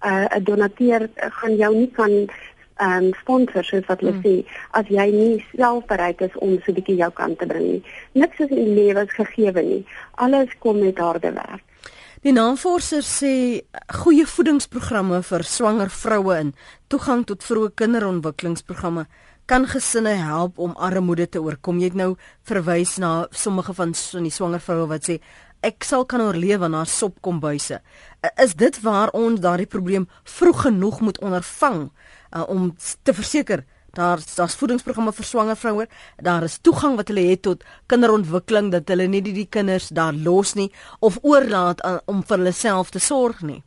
'n 0.00 0.38
uh, 0.38 0.44
donateur 0.44 1.08
gaan 1.16 1.56
jou 1.56 1.74
nie 1.76 1.90
kan 1.90 2.10
ehm 2.78 3.04
um, 3.04 3.14
sponsor 3.20 3.64
soos 3.64 3.86
wat 3.86 4.00
hulle 4.00 4.12
hmm. 4.12 4.22
sê 4.22 4.44
as 4.70 4.86
jy 4.88 5.06
nie 5.10 5.44
self 5.56 5.86
bereid 5.86 6.20
is 6.20 6.34
om 6.38 6.58
so 6.62 6.70
'n 6.70 6.74
bietjie 6.74 6.96
jou 6.96 7.10
kant 7.10 7.38
te 7.38 7.46
bring 7.46 7.66
nie. 7.66 7.82
Niks 8.12 8.38
is 8.38 8.50
in 8.50 8.64
die 8.64 8.74
lewe 8.74 9.06
gegee 9.06 9.52
nie. 9.52 9.86
Alles 10.14 10.48
kom 10.58 10.78
met 10.78 10.98
harde 10.98 11.32
werk. 11.32 11.64
Die 12.22 12.32
navorsers 12.32 13.10
sê 13.22 13.32
goeie 13.94 14.26
voedingsprogramme 14.26 15.22
vir 15.22 15.42
swanger 15.46 15.90
vroue 15.90 16.34
en 16.34 16.54
toegang 16.88 17.24
tot 17.26 17.44
vroeë 17.46 17.74
kinderontwikkelingsprogramme 17.74 19.06
kan 19.48 19.64
gesinne 19.66 20.12
help 20.20 20.58
om 20.60 20.76
armoede 20.76 21.28
te 21.28 21.40
oorkom. 21.40 21.80
Jy 21.80 21.92
het 21.92 21.98
nou 21.98 22.10
verwys 22.48 22.98
na 23.00 23.26
sommige 23.30 23.72
van 23.74 23.94
so 23.96 24.20
die 24.20 24.32
swanger 24.34 24.60
vroue 24.60 24.88
wat 24.90 25.08
sê 25.08 25.18
ek 25.64 25.82
sal 25.88 26.04
kan 26.06 26.22
oorleef 26.22 26.62
aan 26.62 26.76
haar 26.76 26.90
sopkombuise. 26.90 27.80
Is 28.38 28.54
dit 28.54 28.76
waar 28.84 29.10
ons 29.16 29.40
daardie 29.40 29.66
probleem 29.66 30.06
vroeg 30.22 30.68
genoeg 30.68 31.00
moet 31.00 31.18
ondervang 31.24 31.88
uh, 31.88 32.44
om 32.46 32.70
te 33.02 33.14
verseker 33.14 33.64
daar 33.98 34.20
daar's 34.34 34.54
voedingsprogramme 34.54 35.12
vir 35.12 35.24
swanger 35.24 35.56
vroue, 35.56 35.86
daar 36.22 36.44
is 36.46 36.58
toegang 36.62 36.96
wat 37.00 37.08
hulle 37.08 37.24
het 37.30 37.42
tot 37.42 37.64
kinderontwikkeling 37.90 38.70
dat 38.70 38.88
hulle 38.92 39.08
nie 39.08 39.22
die, 39.24 39.32
die 39.32 39.48
kinders 39.48 39.88
daar 39.88 40.14
los 40.14 40.54
nie 40.54 40.68
of 41.00 41.18
oorlaat 41.22 41.82
uh, 41.84 41.96
om 42.06 42.22
vir 42.22 42.36
hulle 42.38 42.52
self 42.52 42.92
te 42.94 43.02
sorg 43.02 43.42
nie. 43.42 43.62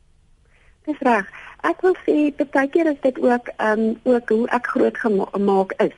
Dis 0.86 1.02
reg. 1.02 1.28
Ek 1.62 1.82
wil 1.86 1.94
sê 2.04 2.14
baie 2.54 2.68
keer 2.74 2.88
is 2.90 3.00
dit 3.02 3.18
ook 3.22 3.50
ehm 3.56 3.82
um, 3.82 4.14
ook 4.14 4.28
hoe 4.28 4.46
ek 4.58 4.66
groot 4.66 4.96
gemaak 4.98 5.74
is. 5.84 5.94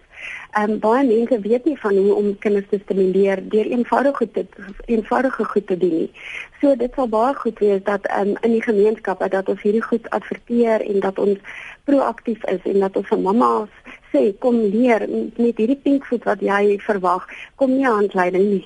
Ehm 0.53 0.71
um, 0.71 0.79
baie 0.79 1.07
mense 1.07 1.39
weet 1.41 1.65
nie 1.65 1.79
van 1.81 1.97
hoe 1.97 2.15
om 2.15 2.39
kinders 2.39 2.69
te 2.71 2.81
stimuleer 2.83 3.41
deur 3.55 3.71
eenvoudige 3.77 4.17
goed 4.17 4.35
te 4.35 4.45
eenvoudige 4.85 5.45
goed 5.45 5.67
te 5.67 5.77
doen 5.77 5.97
nie. 6.01 6.11
So 6.61 6.77
dit 6.77 6.93
sal 6.95 7.09
baie 7.09 7.35
goed 7.35 7.59
wees 7.65 7.83
dat 7.89 8.07
ehm 8.07 8.35
um, 8.35 8.37
in 8.41 8.57
die 8.59 8.63
gemeenskap 8.63 9.25
dat 9.31 9.49
ons 9.49 9.63
hierdie 9.63 9.87
goed 9.89 10.11
adverteer 10.11 10.85
en 10.85 11.01
dat 11.01 11.19
ons 11.19 11.57
proaktief 11.85 12.45
is 12.45 12.71
en 12.73 12.79
dat 12.85 12.97
ons 12.97 13.09
vir 13.09 13.21
mamma's 13.21 13.84
sê 14.15 14.25
kom 14.39 14.61
leer 14.63 15.07
met 15.11 15.59
hierdie 15.59 15.81
pinkvoet 15.83 16.25
wat 16.31 16.43
jy 16.45 16.79
verwag, 16.87 17.27
kom 17.61 17.75
nie 17.75 17.87
aanleiding 17.89 18.47
nie. 18.51 18.65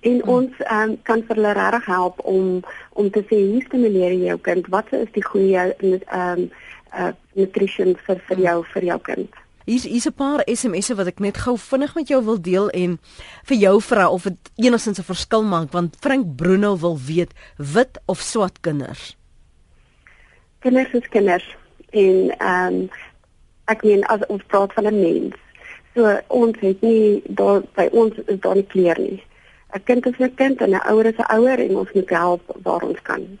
En 0.00 0.20
hmm. 0.20 0.28
ons 0.38 0.62
um, 0.72 0.96
kan 1.08 1.24
vir 1.28 1.36
hulle 1.36 1.56
regtig 1.60 1.88
help 1.92 2.22
om 2.24 2.62
om 2.96 3.10
te 3.12 3.22
sê 3.28 3.40
hoe 3.44 3.62
stimuleer 3.66 4.14
jy 4.16 4.30
jou 4.32 4.38
kind? 4.48 4.70
Wat 4.72 4.92
is 4.96 5.10
die 5.16 5.24
goeie 5.24 5.68
ehm 5.76 5.98
um, 6.20 6.48
uh 6.96 7.12
nutrition 7.36 7.92
vir 8.06 8.22
vir 8.28 8.38
jou 8.40 8.60
vir 8.72 8.86
jou 8.92 8.96
kind? 9.10 9.42
Hier's 9.66 9.84
hier's 9.84 10.06
'n 10.06 10.14
paar 10.14 10.40
SMS'e 10.46 10.94
wat 10.94 11.06
ek 11.06 11.20
net 11.20 11.36
gou 11.42 11.56
vinnig 11.58 11.94
met 11.94 12.08
jou 12.08 12.22
wil 12.24 12.40
deel 12.40 12.70
en 12.70 12.98
vir 13.44 13.56
jou 13.56 13.80
vra 13.82 14.08
of 14.08 14.22
dit 14.22 14.50
enigstens 14.56 14.98
'n 14.98 15.10
verskil 15.12 15.42
maak 15.42 15.72
want 15.72 15.96
Frank 16.00 16.36
Bruno 16.36 16.76
wil 16.78 16.98
weet 16.98 17.34
wit 17.58 17.98
of 18.06 18.20
swart 18.20 18.60
kinders. 18.60 19.16
Kinders 20.60 20.92
is 20.92 21.08
kinders 21.08 21.56
en 21.90 22.30
ehm 22.38 22.74
um, 22.74 22.90
ek 23.72 23.82
meen 23.82 24.04
as 24.12 24.26
ons 24.28 24.42
praat 24.46 24.72
van 24.72 24.86
'n 24.86 25.00
mens. 25.00 25.34
So 25.94 26.20
ons 26.28 26.58
het 26.60 26.80
nie 26.80 27.22
daar 27.28 27.62
by 27.74 27.88
ons 27.92 28.14
is 28.26 28.40
daar 28.40 28.54
nie 28.54 28.66
kleer 28.74 28.98
nie. 28.98 29.22
'n 29.74 29.82
Kind 29.84 30.06
is 30.06 30.18
'n 30.18 30.34
kind 30.34 30.60
en 30.60 30.70
'n 30.70 30.86
ouer 30.90 31.06
is 31.06 31.18
'n 31.18 31.32
ouer 31.36 31.58
en 31.58 31.76
ons 31.76 31.92
moet 31.92 32.10
help 32.10 32.42
waar 32.62 32.82
ons 32.82 33.02
kan. 33.02 33.38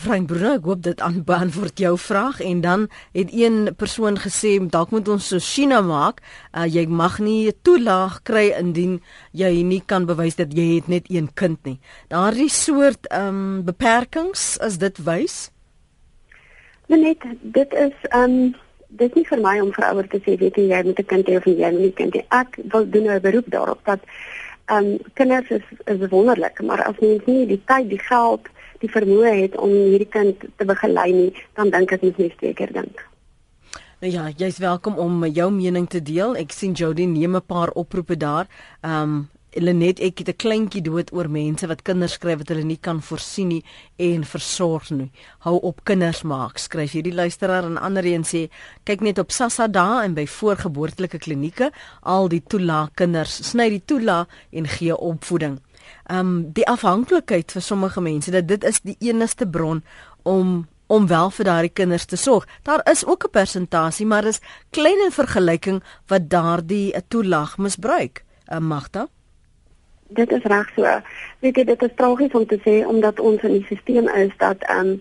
Frank 0.00 0.30
Bruno, 0.30 0.54
ek 0.56 0.64
hoop 0.64 0.82
dit 0.86 1.00
beantwoord 1.28 1.78
jou 1.78 1.98
vraag 2.00 2.38
en 2.40 2.60
dan 2.64 2.86
het 3.12 3.28
een 3.32 3.74
persoon 3.76 4.16
gesê 4.16 4.56
dalk 4.72 4.90
moet 4.90 5.08
ons 5.12 5.26
so 5.28 5.36
China 5.38 5.82
maak, 5.84 6.22
uh, 6.56 6.64
jy 6.64 6.86
mag 6.88 7.18
nie 7.20 7.48
'n 7.48 7.58
toelaag 7.62 8.22
kry 8.22 8.56
indien 8.56 9.02
jy 9.32 9.62
nie 9.62 9.82
kan 9.84 10.06
bewys 10.06 10.36
dat 10.36 10.56
jy 10.56 10.76
het 10.76 10.88
net 10.88 11.10
een 11.10 11.28
kind 11.34 11.58
nie. 11.64 11.78
Daardie 12.08 12.48
soort 12.48 13.06
ehm 13.06 13.28
um, 13.28 13.64
beperkings 13.64 14.58
as 14.60 14.78
dit 14.78 14.96
wys? 15.04 15.50
Net 16.88 17.20
dit 17.42 17.72
is 17.74 17.96
ehm 18.08 18.22
um, 18.22 18.54
dit 18.88 19.08
is 19.08 19.14
nie 19.14 19.26
vir 19.28 19.40
my 19.40 19.60
om 19.60 19.72
vir 19.72 19.84
ouers 19.90 20.08
te 20.10 20.20
sê 20.24 20.36
weet 20.40 20.56
jy 20.56 20.68
jy 20.70 20.82
moet 20.84 21.00
'n 21.00 21.10
kind 21.12 21.26
hê 21.28 21.36
of 21.36 21.44
jy 21.44 21.70
moet 21.72 21.80
nie 21.80 21.92
kind 21.92 22.14
hê. 22.14 22.22
Ek 22.30 22.58
wil 22.72 22.90
doen 22.90 23.10
'n 23.10 23.20
beroep 23.20 23.48
daarop 23.50 23.80
dat 23.84 24.00
ehm 24.66 24.84
um, 24.84 24.98
kinders 25.14 25.50
is 25.50 25.66
is 25.84 26.08
wonderlik, 26.10 26.62
maar 26.62 26.82
as 26.82 26.98
mens 27.00 27.24
nie 27.26 27.46
die 27.46 27.62
tyd, 27.64 27.88
die 27.90 28.02
geld, 28.02 28.48
die 28.78 28.90
vermoë 28.90 29.34
het 29.42 29.56
om 29.56 29.70
hierdie 29.70 30.08
kind 30.08 30.36
te 30.56 30.64
begelei 30.64 31.12
nie, 31.12 31.32
dan 31.54 31.70
dink 31.70 31.92
ek 31.92 32.02
mens 32.02 32.16
moet 32.16 32.34
seker 32.40 32.72
dink. 32.72 33.06
Nou 34.00 34.12
ja, 34.12 34.28
jy's 34.36 34.58
welkom 34.58 34.98
om 34.98 35.24
jou 35.24 35.50
mening 35.50 35.88
te 35.88 36.02
deel. 36.02 36.36
Ek 36.36 36.52
sien 36.52 36.72
Jody 36.72 37.04
neem 37.04 37.36
'n 37.36 37.46
paar 37.46 37.70
oproepe 37.70 38.16
daar. 38.16 38.46
Ehm 38.82 39.02
um, 39.02 39.28
Lenet 39.56 40.00
ek 40.04 40.18
het 40.18 40.28
'n 40.28 40.36
kleintjie 40.36 40.82
dood 40.82 41.12
oor 41.12 41.28
mense 41.28 41.66
wat 41.66 41.82
kinders 41.82 42.12
skryf 42.12 42.38
wat 42.38 42.48
hulle 42.48 42.64
nie 42.64 42.76
kan 42.76 43.00
voorsien 43.00 43.48
nie 43.48 43.64
en 43.96 44.24
versorg 44.24 44.90
nie. 44.90 45.10
Hou 45.38 45.56
op 45.62 45.84
kinders 45.84 46.22
maak, 46.22 46.58
skryf 46.58 46.92
hierdie 46.92 47.14
luisteraar 47.14 47.64
en 47.64 47.78
ander 47.78 48.04
een 48.04 48.24
sê 48.24 48.50
kyk 48.84 49.00
net 49.00 49.18
op 49.18 49.32
Sassa 49.32 49.66
da 49.66 50.02
en 50.04 50.14
by 50.14 50.26
voorgeboortelike 50.26 51.18
klinieke 51.18 51.70
al 52.02 52.28
die 52.28 52.42
toela 52.46 52.90
kinders 52.94 53.48
sny 53.50 53.70
die 53.70 53.82
toela 53.84 54.26
en 54.52 54.66
gee 54.66 54.96
opvoeding. 54.96 55.58
Um 56.10 56.52
die 56.52 56.66
afhanklikheid 56.66 57.52
vir 57.52 57.62
sommige 57.62 58.00
mense 58.00 58.30
dat 58.30 58.46
dit 58.48 58.64
is 58.64 58.80
die 58.80 58.96
enigste 59.00 59.46
bron 59.46 59.82
om 60.22 60.66
om 60.86 61.06
wel 61.06 61.30
vir 61.30 61.44
daardie 61.44 61.72
kinders 61.72 62.04
te 62.04 62.16
sorg. 62.16 62.46
Daar 62.62 62.90
is 62.90 63.06
ook 63.06 63.24
'n 63.24 63.30
persentasie, 63.30 64.06
maar 64.06 64.24
is 64.24 64.40
klein 64.70 65.04
in 65.04 65.12
vergelyking 65.12 65.82
wat 66.06 66.28
daardie 66.30 66.94
toelaag 67.08 67.58
misbruik. 67.58 68.24
Uh, 68.52 68.58
Magda 68.58 69.08
dit 70.08 70.32
is 70.32 70.42
reg 70.42 70.72
so. 70.74 70.82
Weet 71.40 71.56
jy 71.56 71.64
dit 71.64 71.82
is 71.82 71.94
tragies 71.94 72.32
om 72.32 72.46
te 72.46 72.58
sê 72.64 72.86
omdat 72.86 73.20
ons 73.20 73.42
in 73.42 73.58
die 73.58 73.64
stelsel 73.64 74.08
is 74.14 74.34
dat 74.38 74.62
ehm 74.70 74.96
um, 74.96 75.00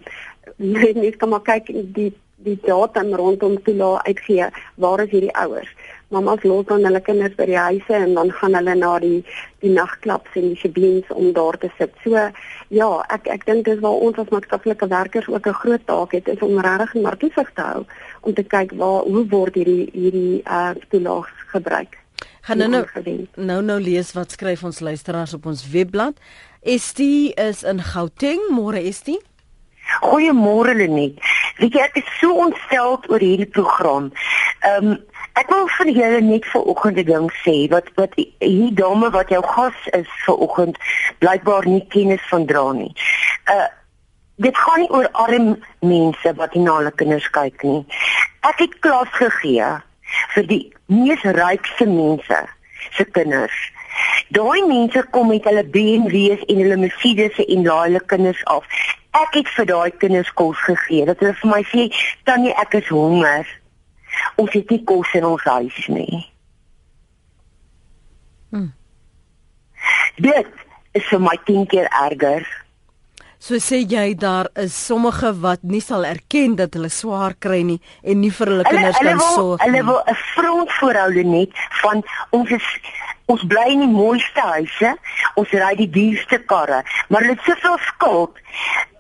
mens 0.96 1.16
kan 1.18 1.30
maar 1.30 1.44
kyk 1.44 1.72
die 1.94 2.14
die 2.46 2.60
datum 2.62 3.14
rondom 3.16 3.58
toelaat 3.64 4.06
uitgee. 4.06 4.48
Waar 4.76 5.02
is 5.04 5.10
hierdie 5.10 5.34
ouers? 5.34 5.72
Mamas 6.14 6.44
los 6.44 6.66
dan 6.70 6.86
hulle 6.86 7.02
kinders 7.02 7.34
by 7.40 7.48
die 7.50 7.58
huise 7.58 7.96
en 7.98 8.14
dan 8.14 8.30
gaan 8.32 8.54
hulle 8.54 8.76
na 8.78 8.92
die 9.02 9.24
die 9.64 9.72
nagklubs 9.74 10.38
en 10.38 10.52
die 10.52 10.60
shebeens 10.60 11.10
om 11.10 11.32
daar 11.34 11.58
te 11.58 11.72
sit. 11.80 11.96
So 12.04 12.28
ja, 12.70 12.90
ek 13.18 13.28
ek 13.34 13.48
dink 13.50 13.66
dis 13.66 13.82
waar 13.82 13.98
ons 14.08 14.22
as 14.22 14.30
maatskaplike 14.36 14.88
werkers 14.94 15.28
ook 15.28 15.48
'n 15.48 15.60
groot 15.64 15.86
taak 15.90 16.12
het 16.12 16.28
is 16.28 16.46
om 16.46 16.60
regtig 16.60 17.02
maar 17.02 17.18
toesig 17.18 17.52
te 17.54 17.62
hou 17.62 17.86
om 18.22 18.34
te 18.34 18.44
kyk 18.44 18.78
waar 18.78 19.02
hoe 19.10 19.26
word 19.30 19.56
hierdie 19.56 19.90
hierdie 19.94 20.42
uh 20.46 20.74
toelaag 20.90 21.30
gebruik. 21.56 22.05
Gaan 22.46 22.58
nou 22.58 22.70
nou, 22.70 22.86
nou 23.36 23.62
nou 23.62 23.80
lees 23.82 24.12
wat 24.14 24.32
skryf 24.32 24.64
ons 24.64 24.80
luisteraars 24.80 25.34
op 25.34 25.46
ons 25.46 25.64
webblad. 25.70 26.20
Estie 26.62 27.34
is 27.34 27.64
in 27.64 27.82
Gauteng, 27.82 28.42
môre 28.54 28.82
Estie. 28.82 29.20
Goeiemôre 30.02 30.74
Lenet. 30.74 31.18
Weet 31.58 31.78
jy 31.78 31.84
ek 31.86 32.00
is 32.02 32.08
so 32.20 32.34
ontstel 32.46 32.98
oor 33.10 33.24
hierdie 33.24 33.50
program. 33.50 34.12
Ehm 34.66 34.96
um, 34.96 34.98
ek 35.36 35.50
wil 35.52 35.66
vir 35.78 35.90
julle 35.92 36.20
net 36.24 36.46
vanoggend 36.48 37.00
'n 37.02 37.06
ding 37.06 37.32
sê 37.44 37.56
wat 37.72 37.90
wat 38.00 38.14
hier 38.40 38.72
dame 38.76 39.10
wat 39.12 39.30
jou 39.30 39.42
gas 39.44 39.80
is 39.92 40.08
vanoggend 40.26 40.78
blykbaar 41.20 41.68
nie 41.68 41.84
kennis 41.90 42.24
van 42.30 42.46
dra 42.46 42.72
nie. 42.72 42.94
Uh 43.52 43.68
dit 44.36 44.58
gaan 44.58 44.80
nie 44.80 44.90
oor 44.92 45.10
arm 45.12 45.56
mense 45.80 46.34
wat 46.36 46.54
nie 46.56 46.64
na 46.64 46.78
hulle 46.78 46.92
kinders 46.92 47.28
kyk 47.30 47.64
nie. 47.64 47.86
Ek 48.44 48.60
het 48.60 48.80
klas 48.80 49.12
gegee 49.16 49.70
vir 50.36 50.48
die 50.48 50.75
mees 50.86 51.22
rykste 51.22 51.86
mense 51.86 52.42
se 52.92 53.06
kinders. 53.06 53.58
Daai 54.36 54.62
mense 54.68 55.04
kom 55.12 55.28
met 55.32 55.44
hulle 55.48 55.64
BMW's 55.64 56.44
en 56.50 56.62
hulle 56.62 56.78
Mercedes 56.78 57.38
en 57.46 57.66
laai 57.66 57.90
hulle 57.90 58.04
kinders 58.12 58.44
af. 58.52 58.66
Ek 59.16 59.38
het 59.40 59.50
vir 59.56 59.70
daai 59.72 59.92
kinders 59.92 60.32
kos 60.34 60.60
gegee. 60.68 61.06
Dat 61.06 61.20
hulle 61.20 61.34
vir 61.34 61.52
my 61.52 61.64
sê, 61.64 61.90
"Tannie, 62.24 62.54
ek 62.54 62.74
is 62.74 62.88
honger." 62.88 63.48
Ons 64.36 64.54
het 64.54 64.70
nie 64.70 64.84
kos 64.84 65.14
in 65.14 65.26
ons 65.26 65.44
huis 65.44 65.88
nie. 65.88 66.32
Hm. 68.50 68.68
Dit 70.16 70.48
is 70.92 71.04
vir 71.04 71.20
my 71.20 71.38
10 71.46 71.66
keer 71.68 71.88
erger. 71.92 72.65
So 73.46 73.60
sê 73.62 73.84
jy 73.86 74.16
daar 74.18 74.48
is 74.58 74.74
sommige 74.74 75.30
wat 75.44 75.62
nie 75.62 75.82
sal 75.88 76.02
erken 76.10 76.56
dat 76.58 76.74
hulle 76.74 76.90
swaar 76.90 77.36
kry 77.38 77.60
nie 77.68 77.78
en 78.02 78.18
nie 78.24 78.32
vir 78.34 78.50
hulle 78.52 78.64
kinders 78.66 78.98
kan 78.98 79.22
sorg 79.22 79.60
nie. 79.60 79.68
Hulle 79.68 79.84
wil 79.90 80.00
'n 80.02 80.18
front 80.34 80.72
voorhou 80.80 81.24
net 81.34 81.52
van 81.82 82.02
ons 82.32 82.50
is 82.58 82.66
ons 83.30 83.44
bly 83.46 83.68
in 83.76 83.86
die 83.86 83.92
mooiste 83.92 84.42
huise, 84.42 84.96
ons 85.36 85.54
ry 85.54 85.76
die 85.78 85.90
duurste 85.98 86.40
karre, 86.50 86.82
maar 87.10 87.22
hulle 87.22 87.38
het 87.38 87.46
soveel 87.46 87.78
skuld 87.86 88.42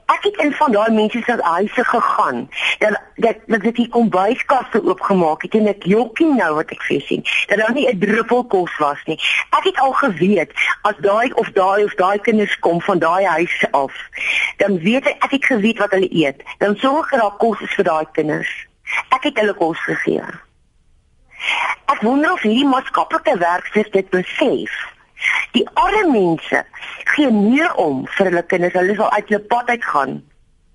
ek 0.05 0.24
het 0.24 0.35
in 0.43 0.53
van 0.53 0.71
daai 0.71 0.91
mense 0.91 1.21
se 1.25 1.38
huise 1.41 1.83
gegaan. 1.83 2.50
Dat 2.79 3.01
dat 3.15 3.38
dat 3.45 3.62
dit 3.62 3.75
die 3.75 3.88
kombuiskaste 3.89 4.83
oopgemaak 4.83 5.41
het 5.41 5.53
en 5.53 5.67
ek 5.67 5.83
jokkie 5.83 6.33
nou 6.33 6.53
wat 6.55 6.71
ek 6.75 6.81
vir 6.88 7.01
sien. 7.01 7.24
Dat 7.47 7.57
daar 7.57 7.74
nie 7.74 7.88
'n 7.89 8.00
druppel 8.00 8.45
kos 8.45 8.77
was 8.77 9.03
nie. 9.05 9.19
Ek 9.50 9.63
het 9.63 9.79
al 9.79 9.93
geweet 9.93 10.51
as 10.81 10.97
daai 11.00 11.31
of 11.33 11.50
daai 11.51 11.83
of 11.83 11.93
daai 11.93 12.19
kinders 12.19 12.59
kom 12.59 12.81
van 12.81 13.00
daai 13.00 13.25
huise 13.25 13.71
af, 13.71 13.93
dan 14.57 14.79
weet 14.79 15.05
ek 15.05 15.24
ek 15.24 15.31
het 15.31 15.45
geweet 15.45 15.77
wat 15.77 15.91
hulle 15.91 16.13
eet. 16.13 16.43
Dan 16.57 16.75
sorg 16.75 17.12
ek 17.12 17.19
dat 17.19 17.38
kos 17.38 17.62
is 17.62 17.74
vir 17.74 17.83
daai 17.83 18.05
kinders. 18.12 18.67
Ek 19.09 19.24
het 19.24 19.39
hulle 19.39 19.53
kos 19.53 19.79
gegee. 19.79 20.24
Ek 21.85 22.01
wonder 22.01 22.31
of 22.31 22.41
hierdie 22.41 22.67
maatskaplike 22.67 23.38
werkers 23.38 23.91
dit 23.91 24.09
besef. 24.09 24.95
Die 25.55 25.65
arme 25.74 26.12
mense 26.12 26.63
gee 27.15 27.31
meer 27.31 27.74
om 27.81 28.05
vir 28.17 28.31
hulle 28.31 28.43
kinders. 28.43 28.75
Hulle 28.77 28.95
sal 28.95 29.12
uit 29.12 29.29
hulle 29.29 29.43
pad 29.51 29.69
uitgaan 29.69 30.17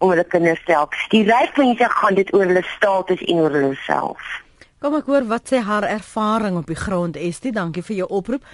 om 0.00 0.12
hulle 0.14 0.24
kinders 0.24 0.62
te 0.64 0.72
help. 0.72 0.96
Die 1.12 1.24
ryk 1.28 1.58
mense 1.60 1.88
gaan 2.00 2.16
dit 2.16 2.32
oor 2.34 2.46
hulle 2.48 2.64
status 2.76 3.22
en 3.26 3.44
oor 3.44 3.56
hulle 3.58 3.76
self. 3.84 4.36
Kom 4.80 4.96
ek 4.96 5.08
hoor 5.12 5.26
wat 5.28 5.50
sê 5.52 5.60
haar 5.60 5.84
ervaring 5.84 6.56
op 6.56 6.68
die 6.70 6.78
grond 6.78 7.16
Estie. 7.20 7.52
Dankie 7.52 7.84
vir 7.84 8.02
jou 8.02 8.12
oproep. 8.20 8.46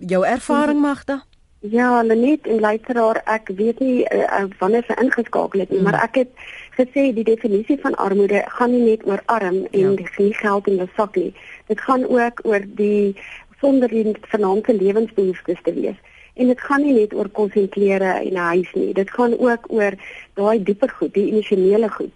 Jou 0.00 0.22
ervaring 0.24 0.80
Magda? 0.80 1.22
Ja, 1.60 2.02
Lenet 2.02 2.46
en 2.46 2.60
luisteraar, 2.60 3.20
ek 3.24 3.48
weet 3.58 3.80
nie 3.80 4.04
uh, 4.12 4.44
wanneer 4.60 4.84
sy 4.86 4.94
ingeskakel 5.02 5.64
het 5.64 5.72
nie, 5.72 5.80
mm. 5.80 5.86
maar 5.88 5.96
ek 6.04 6.18
het 6.20 6.44
gesê 6.76 7.08
die 7.16 7.24
definisie 7.26 7.78
van 7.80 7.96
armoede 8.02 8.42
gaan 8.58 8.74
nie 8.74 8.82
net 8.84 9.06
oor 9.08 9.22
arm 9.32 9.62
en 9.64 9.96
ja. 9.96 10.10
nie 10.18 10.34
geld 10.36 10.68
in 10.70 10.78
die 10.82 10.88
sak 10.98 11.16
nie. 11.16 11.32
Dit 11.72 11.80
gaan 11.80 12.04
ook 12.04 12.44
oor 12.44 12.64
die 12.78 13.16
sonder 13.60 13.88
die 13.88 14.16
vernaamde 14.20 14.74
lewensbehoeftes 14.74 15.62
te 15.62 15.74
wees. 15.74 15.96
En 16.36 16.46
dit 16.52 16.60
gaan 16.60 16.82
nie 16.84 16.92
net 16.92 17.14
oor 17.16 17.28
konsentrere 17.28 18.20
in 18.24 18.34
'n 18.34 18.48
huis 18.52 18.72
nie. 18.74 18.92
Dit 18.94 19.10
gaan 19.10 19.38
ook 19.38 19.72
oor 19.72 19.92
daai 20.34 20.62
dieper 20.62 20.90
goed, 20.90 21.14
die 21.14 21.30
emosionele 21.32 21.90
goed. 21.90 22.12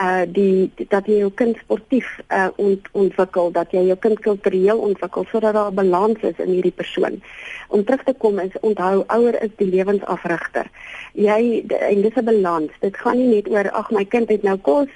Uh 0.00 0.22
die 0.26 0.70
dat 0.88 1.06
jy 1.06 1.18
jou 1.18 1.30
kind 1.30 1.56
sportief 1.56 2.08
uh 2.32 2.48
ont, 2.56 2.88
ontwikkel, 2.92 3.50
dat 3.52 3.70
jy 3.70 3.82
jou 3.86 3.96
kind 3.98 4.18
kultureel 4.20 4.78
ontwikkel 4.78 5.24
sodat 5.30 5.54
daar 5.54 5.70
'n 5.70 5.74
balans 5.74 6.20
is 6.20 6.38
in 6.38 6.48
hierdie 6.48 6.78
persoon. 6.82 7.22
Om 7.68 7.84
terug 7.84 8.02
te 8.02 8.14
kom 8.14 8.38
is 8.38 8.60
onthou 8.60 9.04
ouer 9.06 9.42
is 9.42 9.50
die 9.56 9.68
lewensafrigter. 9.68 10.66
Jy 11.12 11.64
en 11.68 12.02
dis 12.02 12.16
'n 12.16 12.24
balans. 12.24 12.70
Dit 12.80 12.96
gaan 12.96 13.16
nie 13.16 13.34
net 13.34 13.48
oor 13.48 13.70
ag 13.70 13.90
my 13.90 14.04
kind 14.04 14.28
het 14.28 14.42
nou 14.42 14.56
kos 14.56 14.88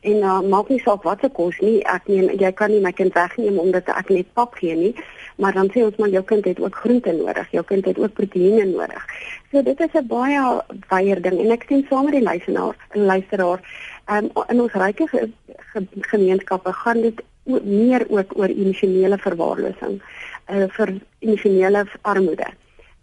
en 0.00 0.16
uh, 0.16 0.40
maak 0.40 0.68
nie 0.68 0.80
saak 0.80 1.02
wat 1.02 1.20
se 1.20 1.28
kos 1.28 1.58
nie. 1.58 1.84
Ek 1.84 2.06
neem 2.06 2.30
jy 2.38 2.52
kan 2.52 2.70
nie 2.70 2.80
my 2.80 2.92
kind 2.92 3.14
wegneem 3.14 3.58
omdat 3.58 3.88
ek 3.88 4.08
net 4.08 4.32
pap 4.32 4.54
gee 4.54 4.74
nie 4.74 4.94
maar 5.36 5.52
dan 5.52 5.70
sê 5.72 5.84
ons 5.84 5.96
maar 5.96 6.08
jou 6.08 6.24
kind 6.24 6.44
het 6.44 6.60
ook 6.60 6.76
groente 6.76 7.12
nodig, 7.12 7.50
jou 7.50 7.64
kind 7.64 7.84
het 7.84 7.98
ook 7.98 8.12
proteïene 8.12 8.64
nodig. 8.64 9.04
So 9.50 9.62
dit 9.62 9.80
is 9.80 9.94
'n 9.94 10.06
baie 10.06 10.62
baie 10.88 11.20
ding 11.20 11.38
en 11.40 11.50
ek 11.50 11.64
sien 11.68 11.86
saam 11.88 12.04
met 12.04 12.12
die 12.12 12.22
luisteraar, 12.22 12.76
luisteraar, 12.92 13.60
um, 14.08 14.30
in 14.48 14.60
ons 14.60 14.72
ryke 14.72 15.06
ge, 15.08 15.30
ge, 15.72 15.86
gemeenskappe 16.00 16.72
gaan 16.72 17.00
dit 17.00 17.22
meer 17.64 18.06
ook 18.08 18.38
oor 18.38 18.48
emosionele 18.48 19.18
verwaarlosing, 19.18 20.02
uh, 20.48 20.64
vir 20.68 20.98
emosionele 21.18 21.86
armoede 22.02 22.46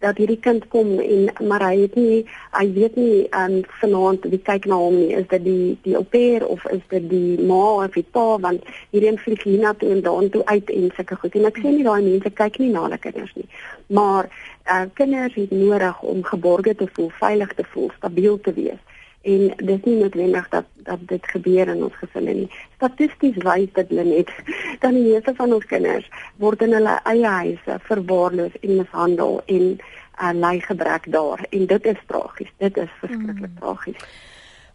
dat 0.00 0.16
hierdie 0.16 0.40
kind 0.40 0.66
kom 0.72 0.98
en 0.98 1.28
maar 1.48 1.62
hy 1.68 1.82
het 1.82 1.94
nie 1.98 2.24
hy 2.56 2.66
weet 2.76 2.96
nie 2.96 3.26
um 3.36 3.58
vanaand 3.80 4.24
wie 4.32 4.40
kyk 4.50 4.68
na 4.70 4.78
hom 4.80 4.96
nie. 4.96 5.12
Is 5.16 5.28
dit 5.32 5.44
die 5.44 5.78
die 5.84 5.96
ouper 5.98 6.46
of 6.46 6.64
is 6.72 6.84
dit 6.92 7.08
die 7.10 7.36
ma 7.50 7.60
of 7.84 7.96
die 7.98 8.06
pa? 8.16 8.26
Want 8.40 8.64
hierdie 8.90 9.16
vlieg 9.24 9.44
hier 9.44 9.60
na 9.64 9.74
toe 9.76 9.90
en 9.92 10.04
daan 10.06 10.30
toe 10.32 10.44
uit 10.44 10.70
en 10.70 10.88
sulke 10.96 11.20
goed. 11.20 11.36
En 11.36 11.50
ek 11.50 11.60
sê 11.60 11.68
nie 11.68 11.86
daai 11.86 12.00
mense 12.06 12.32
kyk 12.42 12.58
nie 12.62 12.70
na 12.72 12.86
hulle 12.86 13.00
kinders 13.04 13.34
nie. 13.36 13.48
Maar 13.92 14.30
uh, 14.70 14.86
kinders 14.94 15.36
het 15.36 15.52
nodig 15.52 16.02
om 16.02 16.24
geborge 16.24 16.74
te 16.74 16.88
voel 16.94 17.12
veilig 17.20 17.54
te 17.58 17.66
voel 17.74 17.92
stabiel 17.98 18.40
te 18.40 18.56
wees 18.56 18.80
en 19.22 19.52
dis 19.56 19.82
nie 19.84 19.96
noodwendig 20.00 20.48
dat 20.48 20.66
dat 20.84 21.02
dit 21.08 21.26
gebeur 21.26 21.68
in 21.68 21.82
ons 21.84 21.96
gesinne 22.00 22.34
nie. 22.34 22.48
Statisties 22.78 23.36
wys 23.44 23.68
dit 23.76 23.90
net 23.90 24.32
dat 24.82 24.90
die 24.96 25.04
meeste 25.04 25.34
van 25.36 25.52
ons 25.52 25.66
kinders 25.68 26.08
word 26.40 26.62
in 26.64 26.72
hulle 26.78 26.96
eie 27.04 27.34
huise 27.42 27.78
verwaarloos 27.88 28.56
en 28.62 28.76
mishandel 28.80 29.40
en 29.46 29.66
uh, 29.76 30.32
ly 30.32 30.56
gebrek 30.64 31.10
daar 31.12 31.44
en 31.50 31.66
dit 31.66 31.84
is 31.92 32.02
tragies. 32.06 32.52
Dit 32.58 32.76
is 32.76 32.92
verskriklik 33.00 33.50
mm. 33.50 33.60
tragies. 33.60 34.04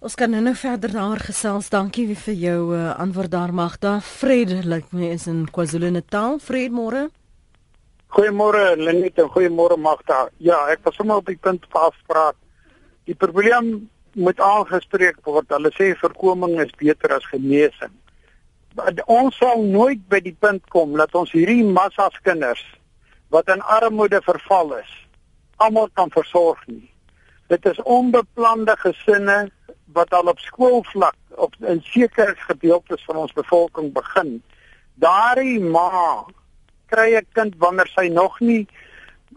Ons 0.06 0.14
kan 0.20 0.30
nou 0.30 0.42
nou 0.46 0.54
verder 0.54 0.92
daar 0.94 1.22
gesels. 1.26 1.72
Dankie 1.74 2.06
vir 2.14 2.36
jou 2.38 2.60
uh, 2.76 2.92
antwoord 3.02 3.32
daar 3.34 3.54
Magda. 3.54 3.98
Vredelik 4.06 4.92
my 4.94 5.10
is 5.16 5.26
in 5.32 5.48
KwaZulu-Natal. 5.50 6.38
Vredemôre. 6.46 7.08
Goeiemôre 8.14 8.76
Lenet 8.78 9.18
en 9.20 9.32
goeiemôre 9.34 9.80
Magda. 9.82 10.28
Ja, 10.38 10.62
ek 10.70 10.86
was 10.86 10.96
sommer 11.00 11.24
op 11.24 11.26
die 11.32 11.40
punt 11.42 11.66
pas 11.74 11.98
praat. 12.06 12.38
Die 13.10 13.18
probleem 13.18 13.90
moet 14.16 14.40
aangespreek 14.40 15.20
word. 15.28 15.50
Hulle 15.52 15.72
sê 15.76 15.92
voorkoming 16.00 16.60
is 16.64 16.74
beter 16.80 17.16
as 17.16 17.28
genesing. 17.32 17.94
Ons 19.08 19.38
sal 19.40 19.64
nooit 19.64 20.02
by 20.12 20.20
die 20.24 20.36
punt 20.40 20.64
kom 20.74 20.96
dat 21.00 21.16
ons 21.16 21.32
hierdie 21.36 21.64
massas 21.64 22.18
kinders 22.24 22.64
wat 23.34 23.50
in 23.52 23.62
armoede 23.62 24.22
verval 24.24 24.76
is, 24.78 24.92
almal 25.64 25.90
kan 25.94 26.12
versorg 26.12 26.60
nie. 26.68 26.90
Dit 27.52 27.66
is 27.66 27.82
onbeplande 27.84 28.76
gesinne 28.82 29.50
wat 29.96 30.14
al 30.14 30.32
op 30.32 30.40
skoolvlak 30.40 31.16
op 31.36 31.56
in 31.60 31.82
sekere 31.84 32.36
gedeeltes 32.48 33.04
van 33.08 33.24
ons 33.24 33.36
bevolking 33.36 33.92
begin. 33.94 34.40
Daardie 35.00 35.60
ma 35.60 36.26
kry 36.92 37.16
'n 37.16 37.28
kind 37.34 37.56
wanneer 37.58 37.88
sy 37.88 38.08
nog 38.08 38.40
nie 38.40 38.68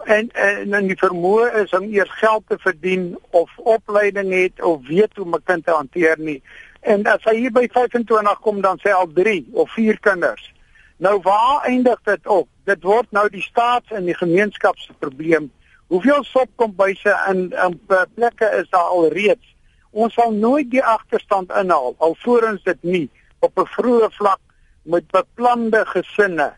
en 0.05 0.31
en 0.31 0.75
en 0.75 0.87
die 0.87 0.99
vermoë 0.99 1.49
is 1.63 1.73
om 1.77 1.89
eers 1.93 2.13
geld 2.21 2.45
te 2.49 2.59
verdien 2.59 3.19
of 3.31 3.51
opleiding 3.57 4.33
het 4.33 4.63
of 4.63 4.87
weet 4.87 5.17
hoe 5.17 5.25
om 5.25 5.35
'n 5.35 5.43
kind 5.45 5.65
te 5.65 5.71
hanteer 5.71 6.17
nie. 6.19 6.43
En 6.81 7.07
as 7.07 7.25
hy 7.25 7.37
hier 7.37 7.53
by 7.53 7.69
25 7.73 8.39
kom 8.41 8.61
dan 8.61 8.79
sê 8.79 8.91
al 8.91 9.13
3 9.13 9.49
of 9.53 9.71
4 9.73 10.01
kinders. 10.01 10.53
Nou 10.97 11.21
waar 11.23 11.63
eindig 11.63 12.01
dit 12.05 12.27
op? 12.27 12.49
Dit 12.65 12.83
word 12.83 13.07
nou 13.11 13.29
die 13.29 13.43
staat 13.43 13.85
en 13.89 14.05
die 14.05 14.17
gemeenskap 14.17 14.79
se 14.79 14.93
probleem. 14.99 15.53
Hoeveel 15.87 16.25
sopkombuise 16.25 17.15
in 17.29 17.53
in 17.65 17.81
plekke 18.15 18.51
is 18.61 18.69
daar 18.71 18.81
al 18.81 19.09
reeds? 19.09 19.57
Ons 19.91 20.15
sal 20.15 20.33
nooit 20.33 20.71
die 20.71 20.85
agterstand 20.85 21.53
inhaal 21.53 21.95
alvorens 21.99 22.63
dit 22.63 22.83
nie 22.83 23.11
op 23.39 23.59
'n 23.59 23.67
vroeë 23.67 24.11
vlak 24.11 24.41
met 24.83 25.11
beplande 25.11 25.85
gesinne 25.87 26.53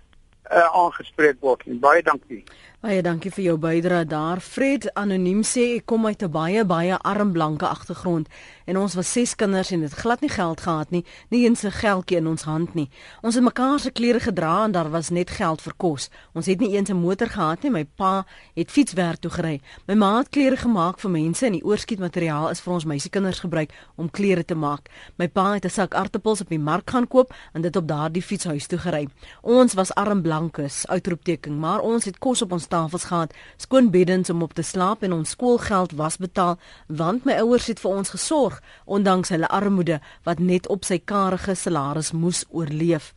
uh, 0.52 0.66
aangespreek 0.74 1.36
word 1.40 1.66
nie. 1.66 1.78
Baie 1.78 2.02
dankie. 2.02 2.44
Baie 2.80 3.02
dankie 3.04 3.28
vir 3.28 3.42
jou 3.44 3.54
bydrae 3.60 4.06
daar. 4.08 4.40
Fred 4.40 4.86
anoniem 4.96 5.42
sê 5.44 5.66
ek 5.76 5.84
kom 5.90 6.06
uit 6.06 6.22
'n 6.22 6.32
baie 6.32 6.64
baie 6.64 6.96
arm 7.04 7.32
blanke 7.32 7.66
agtergrond 7.68 8.26
en 8.64 8.76
ons 8.76 8.94
was 8.94 9.12
ses 9.12 9.34
kinders 9.34 9.70
en 9.70 9.82
het 9.82 9.92
glad 9.92 10.20
nie 10.20 10.30
geld 10.30 10.60
gehad 10.60 10.90
nie, 10.90 11.04
nie 11.28 11.44
eens 11.44 11.62
'n 11.62 11.70
geldjie 11.70 12.16
in 12.16 12.26
ons 12.26 12.42
hand 12.42 12.74
nie. 12.74 12.88
Ons 13.22 13.34
het 13.34 13.44
mekaar 13.44 13.78
se 13.80 13.90
klere 13.90 14.20
gedra 14.20 14.64
en 14.64 14.72
daar 14.72 14.90
was 14.90 15.10
net 15.10 15.30
geld 15.30 15.60
vir 15.60 15.74
kos. 15.76 16.08
Ons 16.34 16.46
het 16.46 16.60
nie 16.60 16.76
eens 16.76 16.88
'n 16.88 16.96
motor 16.96 17.26
gehad 17.26 17.62
nie. 17.62 17.70
My 17.70 17.84
pa 17.84 18.24
het 18.54 18.70
fietswerk 18.70 19.20
toe 19.20 19.30
gery. 19.30 19.60
My 19.86 19.94
ma 19.94 20.18
het 20.18 20.30
klere 20.30 20.56
gemaak 20.56 20.98
vir 21.00 21.10
mense 21.10 21.46
en 21.46 21.52
die 21.52 21.64
oorskietmateriaal 21.64 22.50
is 22.50 22.60
vir 22.60 22.72
ons 22.72 22.84
meisiekinders 22.84 23.40
gebruik 23.40 23.70
om 23.96 24.10
klere 24.10 24.44
te 24.44 24.54
maak. 24.54 24.88
My 25.18 25.28
pa 25.28 25.52
het 25.52 25.64
'n 25.64 25.70
sak 25.70 25.94
aartappels 25.94 26.40
op 26.40 26.48
die 26.48 26.58
mark 26.58 26.90
gaan 26.90 27.08
koop 27.08 27.34
en 27.52 27.60
dit 27.60 27.76
op 27.76 27.86
daardie 27.86 28.22
fietshuis 28.22 28.66
toe 28.66 28.78
gery. 28.78 29.08
Ons 29.42 29.74
was 29.74 29.94
arm 29.94 30.22
blankes, 30.22 30.86
uitroepteken, 30.86 31.58
maar 31.58 31.80
ons 31.80 32.04
het 32.04 32.18
kos 32.18 32.42
op 32.42 32.52
ons 32.52 32.68
tafels 32.70 33.08
gehad, 33.10 33.34
skoon 33.56 33.90
beddens 33.90 34.30
om 34.30 34.42
op 34.42 34.54
te 34.54 34.62
slaap 34.62 35.02
en 35.02 35.12
ons 35.12 35.34
skoolgeld 35.36 35.92
was 35.98 36.16
betaal 36.22 36.58
want 36.86 37.24
my 37.28 37.36
ouers 37.42 37.66
het 37.70 37.80
vir 37.82 37.90
ons 37.90 38.14
gesorg 38.14 38.60
ondanks 38.84 39.32
hulle 39.34 39.48
armoede 39.48 40.00
wat 40.28 40.38
net 40.38 40.68
op 40.68 40.86
sy 40.86 40.98
karige 41.04 41.54
salaris 41.54 42.12
moes 42.12 42.44
oorleef. 42.48 43.12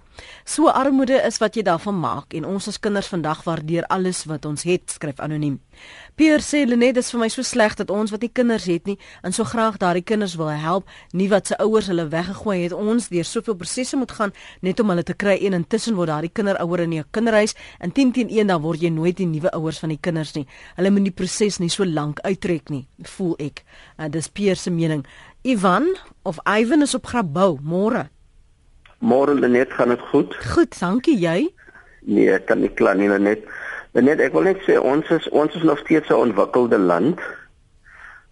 So 0.45 0.67
armoede 0.67 1.21
is 1.25 1.39
wat 1.41 1.55
jy 1.55 1.63
daarvan 1.63 1.95
maak 1.99 2.33
en 2.37 2.45
ons 2.45 2.67
as 2.67 2.79
kinders 2.79 3.07
vandag 3.07 3.43
waardeer 3.47 3.85
alles 3.93 4.23
wat 4.29 4.45
ons 4.45 4.63
het, 4.67 4.91
skryf 4.91 5.19
anoniem. 5.23 5.59
Pierre 6.15 6.43
sê 6.43 6.65
Lenet 6.67 6.97
is 7.01 7.09
vir 7.13 7.21
my 7.23 7.29
so 7.33 7.41
sleg 7.47 7.75
dat 7.79 7.89
ons 7.89 8.11
wat 8.13 8.21
nie 8.21 8.29
kinders 8.29 8.67
het 8.69 8.85
nie 8.85 8.97
en 9.23 9.33
so 9.33 9.43
graag 9.47 9.79
daardie 9.81 10.03
kinders 10.05 10.35
wil 10.37 10.51
help, 10.51 10.89
nie 11.13 11.29
wat 11.31 11.49
se 11.49 11.57
ouers 11.63 11.89
hulle 11.89 12.05
weggegooi 12.11 12.59
het 12.63 12.75
ons 12.75 13.09
deur 13.09 13.25
soveel 13.25 13.57
prosesse 13.57 13.97
moet 13.97 14.11
gaan 14.11 14.35
net 14.61 14.79
om 14.79 14.93
hulle 14.93 15.05
te 15.07 15.15
kry 15.17 15.37
en 15.47 15.57
intussen 15.57 15.97
word 15.97 16.11
daardie 16.13 16.33
kinderouer 16.33 16.85
in 16.85 16.93
'n 16.99 17.05
kinderhuis 17.11 17.55
en 17.79 17.91
10 17.91 18.11
teen 18.11 18.29
1 18.29 18.47
dan 18.47 18.61
word 18.61 18.81
jy 18.81 18.89
nooit 18.89 19.17
die 19.17 19.25
nuwe 19.25 19.49
ouers 19.51 19.79
van 19.79 19.89
die 19.89 20.01
kinders 20.01 20.33
nie. 20.35 20.45
Hulle 20.75 20.91
moet 20.91 21.03
die 21.03 21.11
proses 21.11 21.59
nie 21.59 21.69
so 21.69 21.85
lank 21.85 22.19
uittrek 22.19 22.69
nie, 22.69 22.87
voel 23.03 23.35
ek. 23.39 23.63
Uh, 23.97 24.09
dis 24.09 24.27
Pierre 24.27 24.55
se 24.55 24.69
mening. 24.69 25.05
Ivan 25.43 25.95
of 26.23 26.39
Ivan 26.45 26.81
is 26.81 26.95
op 26.95 27.05
Grabouw 27.05 27.57
môre. 27.61 28.09
Môre 29.03 29.33
Lenet, 29.35 29.73
gaan 29.73 29.91
dit 29.91 29.99
goed? 29.99 30.35
Goed, 30.53 30.79
dankie 30.79 31.17
jy. 31.19 31.49
Nee, 32.07 32.29
ek 32.31 32.45
kan 32.47 32.61
nie 32.63 32.71
kla 32.71 32.93
nie 32.95 33.09
Lenet. 33.11 33.43
Lenet, 33.91 34.21
ek 34.23 34.35
wil 34.35 34.47
net 34.47 34.61
sê 34.63 34.77
ons 34.79 35.09
is 35.11 35.25
ons 35.35 35.55
is 35.59 35.65
nog 35.67 35.81
steeds 35.83 36.07
'n 36.07 36.21
ontwikkelde 36.29 36.79
land. 36.79 37.19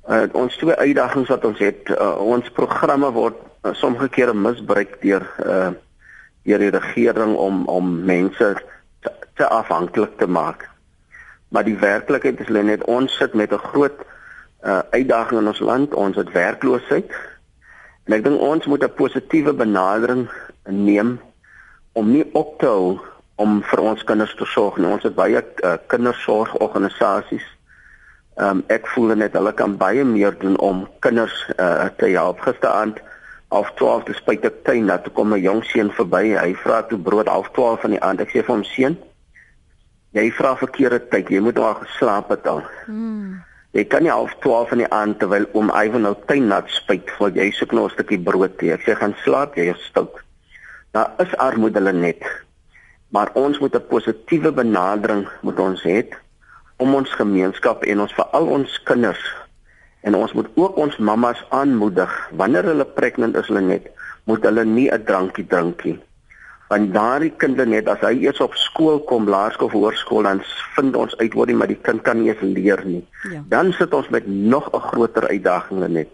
Uh, 0.07 0.25
ons 0.31 0.55
twee 0.57 0.75
uitdagings 0.75 1.29
wat 1.29 1.43
ons 1.45 1.59
het, 1.59 1.89
uh, 1.91 2.15
ons 2.17 2.47
programme 2.55 3.11
word 3.11 3.35
uh, 3.63 3.73
sommige 3.73 4.07
kere 4.09 4.33
misbruik 4.33 5.01
deur 5.01 5.27
uh 5.45 5.71
deur 6.43 6.57
die 6.57 6.73
regering 6.73 7.35
om 7.35 7.65
om 7.69 7.89
mense 8.05 8.47
te, 8.99 9.11
te 9.35 9.47
afhanklik 9.47 10.17
te 10.17 10.27
maak. 10.27 10.69
Maar 11.49 11.63
die 11.63 11.77
werklikheid 11.77 12.39
is 12.39 12.49
Lenet, 12.49 12.83
ons 12.83 13.17
sit 13.17 13.33
met 13.33 13.51
'n 13.51 13.67
groot 13.75 13.99
uh 14.63 14.81
uitdaging 14.89 15.39
in 15.39 15.47
ons 15.47 15.59
land, 15.59 15.93
ons 15.93 16.15
het 16.15 16.31
werkloosheid. 16.31 17.11
En 18.07 18.13
ek 18.13 18.23
dink 18.23 18.39
ons 18.39 18.65
moet 18.65 18.83
'n 18.83 18.93
positiewe 18.95 19.53
benadering 19.53 20.29
neem 20.69 21.19
om 21.93 22.11
nie 22.11 22.25
op 22.33 22.59
te 22.59 22.65
hou 22.65 22.99
om 23.41 23.61
vir 23.65 23.81
ons 23.81 24.03
kinders 24.03 24.33
te 24.37 24.45
sorg 24.45 24.77
nie. 24.77 24.89
Ons 24.89 25.07
het 25.07 25.15
baie 25.17 25.41
uh, 25.41 25.75
kindersorgorganisasies. 25.91 27.45
Ehm 28.39 28.61
um, 28.61 28.65
ek 28.71 28.87
voel 28.93 29.15
net 29.19 29.35
hulle 29.35 29.51
kan 29.53 29.75
baie 29.77 30.03
meer 30.07 30.35
doen 30.39 30.57
om 30.63 30.85
kinders 31.03 31.35
uh, 31.57 31.89
te 31.97 32.13
help. 32.13 32.39
Gisteraand 32.45 33.01
half 33.51 33.73
12 33.79 34.05
te 34.07 34.15
spyt 34.15 34.45
ek 34.47 34.61
tuin 34.67 34.87
dat 34.87 35.09
kom 35.17 35.33
'n 35.33 35.43
jong 35.43 35.63
seun 35.67 35.91
verby. 35.91 36.37
Hy 36.39 36.55
vra 36.63 36.81
toe 36.87 36.97
brood 36.97 37.27
half 37.27 37.51
12 37.57 37.81
van 37.81 37.91
die 37.91 38.01
aand. 38.01 38.21
Ek 38.21 38.31
sê 38.31 38.39
vir 38.45 38.55
hom 38.55 38.63
seun, 38.63 38.97
jy 40.15 40.31
vra 40.31 40.55
verkeerde 40.55 41.01
tyd. 41.11 41.29
Jy 41.29 41.41
moet 41.43 41.59
al 41.59 41.75
geslaap 41.83 42.29
het 42.29 42.47
al. 42.47 42.63
Hmm. 42.85 43.43
Jy 43.71 43.83
kan 43.87 44.03
nie 44.03 44.11
half 44.11 44.33
12 44.39 44.69
van 44.69 44.77
die 44.77 44.91
aand 44.91 45.19
terwyl 45.19 45.45
oom 45.53 45.71
Ivan 45.71 46.01
nou 46.07 46.15
tuin 46.27 46.47
nat 46.47 46.67
spyt 46.69 47.11
vir 47.19 47.31
jy 47.35 47.51
soek 47.51 47.71
nou 47.71 47.85
'n 47.85 47.95
stukkie 47.95 48.19
brood 48.19 48.55
hê. 48.61 48.73
Ek 48.73 48.87
sê 48.87 48.95
gaan 48.95 49.15
slaap, 49.23 49.55
jy 49.55 49.71
is 49.71 49.83
stout. 49.89 50.19
Daar 50.91 51.11
is 51.17 51.35
armoede 51.37 51.79
hulle 51.79 51.93
net. 51.93 52.23
Maar 53.09 53.29
ons 53.33 53.59
moet 53.59 53.75
'n 53.75 53.87
positiewe 53.87 54.51
benadering 54.51 55.27
moet 55.41 55.59
ons 55.59 55.83
hê 55.83 56.07
om 56.77 56.95
ons 56.95 57.09
gemeenskap 57.13 57.83
en 57.83 58.01
ons 58.01 58.13
veral 58.13 58.47
ons 58.47 58.83
kinders 58.83 59.23
en 60.01 60.15
ons 60.15 60.33
moet 60.33 60.47
ook 60.53 60.75
ons 60.75 60.97
mammas 60.97 61.45
aanmoedig 61.49 62.29
wanneer 62.31 62.63
hulle 62.63 62.85
pregnant 62.85 63.35
is 63.35 63.47
hulle 63.47 63.61
net 63.61 63.91
moet 64.23 64.43
hulle 64.43 64.65
nie 64.65 64.89
'n 64.91 65.03
drankie 65.03 65.47
drink 65.47 65.83
nie. 65.83 65.99
Want 66.69 66.93
daardie 66.93 67.33
kinders 67.37 67.69
net 67.69 67.87
as 67.87 67.99
hy 67.99 68.13
eers 68.23 68.39
op 68.39 68.55
skool 68.55 68.99
kom, 68.99 69.29
laerskool 69.29 69.67
of 69.67 69.73
hoërskool 69.73 70.23
dan 70.23 70.41
vind 70.75 70.95
ons 70.95 71.17
uit 71.17 71.33
nie 71.33 71.55
maar 71.55 71.67
die 71.67 71.81
kind 71.81 72.01
kan 72.01 72.21
nie 72.21 72.29
eens 72.29 72.41
leer 72.41 72.85
nie. 72.85 73.07
Ja. 73.31 73.43
Dan 73.47 73.73
sit 73.73 73.93
ons 73.93 74.09
met 74.09 74.27
nog 74.27 74.69
'n 74.73 74.79
groter 74.79 75.27
uitdaging 75.27 75.87
net. 75.87 76.07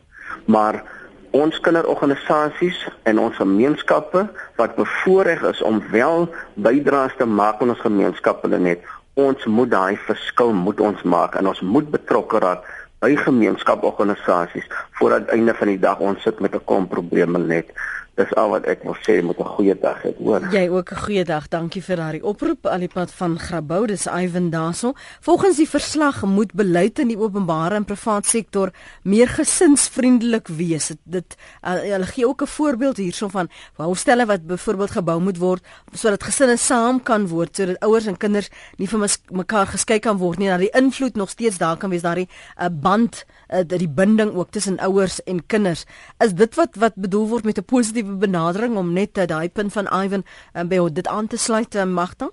Maar 0.46 0.84
ons 1.32 1.60
kinderorganisasies 1.60 2.88
en 3.04 3.20
ons 3.20 3.36
gemeenskappe 3.36 4.28
wat 4.56 4.76
bevoorreg 4.76 5.44
is 5.52 5.62
om 5.62 5.82
wel 5.92 6.30
bydraes 6.54 7.16
te 7.18 7.26
maak 7.26 7.62
in 7.62 7.70
ons 7.70 7.84
gemeenskappe 7.84 8.48
net. 8.48 8.84
Ons 9.14 9.46
moet 9.46 9.70
daai 9.72 9.98
verskil 10.08 10.54
moet 10.54 10.80
ons 10.80 11.02
maak 11.04 11.36
en 11.36 11.48
ons 11.48 11.62
moet 11.62 11.90
betrokke 11.92 12.40
raak 12.40 12.66
by 13.02 13.16
gemeenskaporganisasies 13.16 14.66
voordat 15.00 15.30
einde 15.34 15.54
van 15.54 15.68
die 15.68 15.80
dag 15.80 16.00
ons 16.00 16.22
sit 16.22 16.40
met 16.40 16.56
'n 16.56 16.66
kom 16.66 16.88
probleme 16.88 17.38
net 17.38 17.74
Dis 18.18 18.32
al 18.34 18.50
wat 18.50 18.66
ek 18.66 18.82
wil 18.82 18.96
sê 19.06 19.20
met 19.22 19.38
'n 19.38 19.46
goeie 19.46 19.76
dag 19.78 20.02
het, 20.02 20.18
hoor. 20.18 20.42
Jy 20.52 20.70
ook 20.70 20.92
'n 20.92 21.02
goeie 21.06 21.24
dag. 21.24 21.48
Dankie 21.48 21.84
vir 21.84 21.96
daardie 21.96 22.24
oproep 22.24 22.66
al 22.66 22.80
die 22.80 22.88
pad 22.88 23.12
van 23.12 23.40
Grabouw. 23.40 23.86
Dis 23.86 24.08
Ivan 24.08 24.50
Daso. 24.50 24.94
Volgens 25.22 25.58
die 25.58 25.70
verslag 25.70 26.26
moet 26.26 26.54
beleid 26.54 27.00
in 27.00 27.08
die 27.08 27.18
openbare 27.18 27.76
en 27.76 27.86
privaat 27.86 28.26
sektor 28.26 28.72
meer 29.04 29.28
gesinsvriendelik 29.28 30.48
wees. 30.48 30.92
Dit, 31.04 31.36
uh, 31.64 31.72
hulle 31.74 32.06
gee 32.06 32.28
ook 32.28 32.42
'n 32.42 32.48
voorbeeld 32.48 32.98
hierso 32.98 33.28
van 33.28 33.50
houstelle 33.76 34.26
wat 34.26 34.48
byvoorbeeld 34.48 34.92
gebou 34.92 35.22
moet 35.22 35.38
word 35.38 35.64
sodat 35.94 36.24
gesinne 36.24 36.58
saam 36.58 37.04
kan 37.04 37.28
word, 37.28 37.56
sodat 37.56 37.80
ouers 37.80 38.06
en 38.06 38.18
kinders 38.18 38.50
nie 38.78 38.88
vir 38.88 39.10
mekaar 39.30 39.68
geskei 39.68 40.00
kan 40.00 40.18
word 40.18 40.38
nie. 40.40 40.50
Dat 40.50 40.60
die 40.60 40.82
invloed 40.82 41.16
nog 41.16 41.30
steeds 41.30 41.58
daar 41.58 41.78
kan 41.78 41.90
wees, 41.90 42.02
daardie 42.02 42.30
uh, 42.62 42.66
band, 42.72 43.26
uh, 43.50 43.62
die 43.68 43.90
binding 43.90 44.34
ook 44.36 44.50
tussen 44.52 44.80
ouers 44.80 45.24
en 45.24 45.46
kinders. 45.46 45.86
Is 46.18 46.34
dit 46.34 46.56
wat 46.56 46.76
wat 46.76 46.94
bedoel 46.96 47.28
word 47.28 47.44
met 47.44 47.58
'n 47.58 47.64
positiewe 47.64 48.07
positiewe 48.08 48.18
benadering 48.18 48.78
om 48.78 48.94
net 48.94 49.18
uh, 49.18 49.26
daai 49.28 49.50
punt 49.50 49.74
van 49.74 49.88
Ivan 49.92 50.24
um, 50.54 50.68
by 50.68 50.80
dit 50.92 51.08
aan 51.08 51.28
te 51.28 51.38
sluit, 51.38 51.76
uh, 51.76 51.84
Magda? 51.86 52.32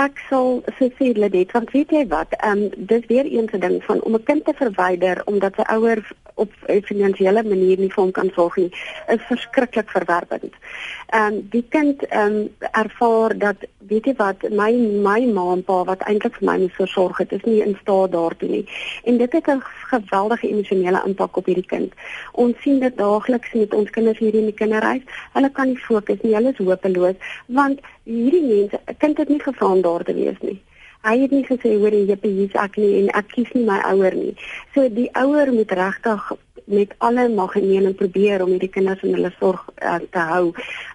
Ek 0.00 0.16
sal 0.24 0.62
sê 0.78 0.86
vir 0.96 1.18
dit 1.28 1.50
want 1.52 1.70
weet 1.74 1.90
jy 1.92 2.06
wat, 2.08 2.32
um, 2.48 2.70
dis 2.90 3.04
weer 3.10 3.26
een 3.28 3.48
se 3.50 3.58
ding 3.58 3.82
van 3.84 4.00
om 4.08 4.14
'n 4.14 4.24
kind 4.24 4.44
te 4.44 4.54
verwyder 4.56 5.20
omdat 5.26 5.54
sy 5.54 5.64
ouers 5.68 6.12
op 6.34 6.52
'n 6.68 6.80
finansiële 6.82 7.42
manier 7.42 7.78
nie 7.78 7.92
vir 7.92 8.02
hom 8.02 8.10
kan 8.10 8.30
sorg 8.34 8.56
nie, 8.56 8.72
is 9.08 9.20
verskriklik 9.28 9.90
verwerpend. 9.90 10.54
Ehm 11.06 11.32
um, 11.32 11.48
die 11.50 11.64
kind 11.68 12.06
ehm 12.06 12.36
um, 12.36 12.48
ervaar 12.72 13.38
dat 13.38 13.56
weet 13.78 14.04
jy 14.04 14.14
wat, 14.16 14.42
my 14.50 14.72
my 15.06 15.20
ma 15.26 15.52
en 15.52 15.62
pa 15.64 15.84
wat 15.84 16.04
eintlik 16.08 16.36
vir 16.38 16.48
my 16.48 16.58
moes 16.58 16.76
versorg 16.78 17.18
het, 17.18 17.32
is 17.32 17.44
nie 17.44 17.60
in 17.60 17.76
staat 17.80 18.12
daartoe 18.12 18.48
nie. 18.48 18.66
En 19.04 19.18
dit 19.18 19.32
het 19.32 19.46
'n 19.46 19.62
geweldige 19.92 20.48
emosionele 20.48 21.02
impak 21.06 21.36
op 21.36 21.46
hierdie 21.46 21.66
kind. 21.74 21.92
Ons 22.32 22.60
sien 22.62 22.80
dit 22.80 22.96
daagliks 22.96 23.52
met 23.52 23.74
ons 23.74 23.90
kinders 23.90 24.18
hier 24.18 24.34
in 24.34 24.48
die 24.50 24.60
kinderhuis. 24.62 25.02
Hulle 25.32 25.50
kan 25.50 25.68
nie 25.68 25.78
fokus 25.78 26.22
nie, 26.22 26.34
hulle 26.34 26.50
is 26.50 26.66
hopeloos 26.66 27.16
want 27.46 27.80
hierdie 28.04 28.42
mense, 28.42 28.80
'n 28.86 28.96
kind 28.98 29.18
het 29.18 29.28
nie 29.28 29.42
gevra 29.42 29.74
daar 29.82 30.04
te 30.04 30.14
wees 30.14 30.38
nie. 30.40 30.60
Hy 31.02 31.16
het 31.18 31.32
nie 31.34 31.42
gesê 31.42 31.74
hoor 31.82 31.94
jy 31.94 32.04
jy 32.06 32.32
is 32.44 32.54
ek 32.54 32.76
nie 32.78 32.92
en 33.00 33.08
ek 33.18 33.32
kies 33.34 33.50
nie 33.54 33.64
my 33.66 33.80
ouer 33.90 34.14
nie. 34.14 34.34
So 34.74 34.88
die 34.88 35.08
ouer 35.18 35.50
moet 35.52 35.72
regtig 35.74 36.32
met 36.64 36.94
alle 36.98 37.28
mag 37.28 37.56
en 37.56 37.70
en 37.86 37.94
probeer 37.94 38.42
om 38.42 38.50
hierdie 38.54 38.70
kinders 38.70 39.02
in 39.02 39.14
hulle 39.16 39.32
sorg 39.38 39.64
uh, 39.82 39.98
te 40.10 40.18
hou. 40.18 40.52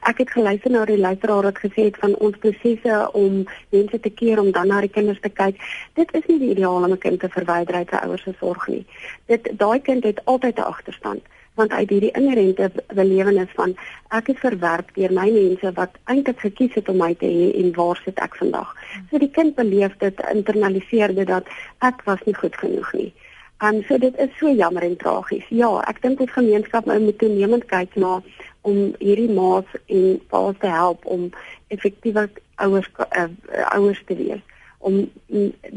Ek 0.08 0.18
het 0.24 0.32
geluister 0.32 0.72
na 0.72 0.86
die 0.86 0.98
luisteraar 0.98 1.44
wat 1.50 1.60
gesê 1.60 1.90
het 1.90 2.00
van 2.00 2.16
ons 2.16 2.38
prosesse 2.38 3.00
om 3.14 3.44
mense 3.76 4.00
te 4.00 4.10
keer 4.10 4.40
om 4.40 4.52
dan 4.52 4.68
na 4.68 4.82
die 4.82 4.94
kinders 4.96 5.20
te 5.22 5.30
kyk. 5.30 5.60
Dit 6.00 6.14
is 6.16 6.26
nie 6.28 6.40
die 6.40 6.52
ideaal 6.56 6.88
om 6.88 6.92
'n 6.92 6.98
kind 6.98 7.20
te 7.20 7.30
verwyder 7.30 7.76
uit 7.76 7.90
sy 7.90 8.00
ouers 8.08 8.24
se 8.24 8.34
sorg 8.40 8.68
nie. 8.68 8.86
Dit 9.26 9.50
daai 9.58 9.80
kind 9.82 10.04
het 10.04 10.22
altyd 10.26 10.58
'n 10.58 10.72
agterstand 10.72 11.24
want 11.58 11.74
uit 11.74 11.90
hierdie 11.90 12.14
inherente 12.18 12.70
belewenis 12.94 13.54
van 13.60 13.76
ek 14.16 14.32
is 14.34 14.42
verwerp 14.44 14.92
deur 14.96 15.14
my 15.18 15.28
mense 15.34 15.72
wat 15.80 15.96
eintlik 16.14 16.40
gekies 16.46 16.76
het 16.80 16.90
om 16.94 17.00
my 17.02 17.14
te 17.22 17.30
hê 17.30 17.48
en 17.62 17.72
waar 17.78 18.02
sit 18.04 18.20
ek 18.24 18.38
vandag. 18.42 18.74
So 19.10 19.22
die 19.22 19.32
kind 19.40 19.56
beleef 19.58 19.98
dit 20.04 20.22
internaliseer 20.34 21.16
dit 21.18 21.28
dat 21.28 21.50
ek 21.86 22.04
was 22.10 22.22
nie 22.26 22.38
goed 22.38 22.58
genoeg 22.62 22.94
nie. 23.00 23.12
En 23.66 23.82
so 23.88 23.98
dit 23.98 24.18
is 24.22 24.34
so 24.38 24.54
jammer 24.54 24.86
en 24.86 24.98
tragies. 25.02 25.46
Ja, 25.50 25.72
ek 25.90 26.02
dink 26.04 26.22
ons 26.22 26.36
gemeenskap 26.36 26.86
moet 26.86 27.18
toenemend 27.18 27.66
kyk 27.72 27.96
na 27.98 28.20
om 28.62 28.94
hierdie 29.00 29.32
maas 29.34 29.70
en 29.86 30.22
paas 30.30 30.60
te 30.62 30.70
help 30.70 31.06
om 31.06 31.32
effektiewer 31.74 32.30
ouers 32.62 32.90
uh, 33.08 33.30
ouers 33.74 34.04
te 34.06 34.18
wees 34.20 34.46
om 34.88 34.98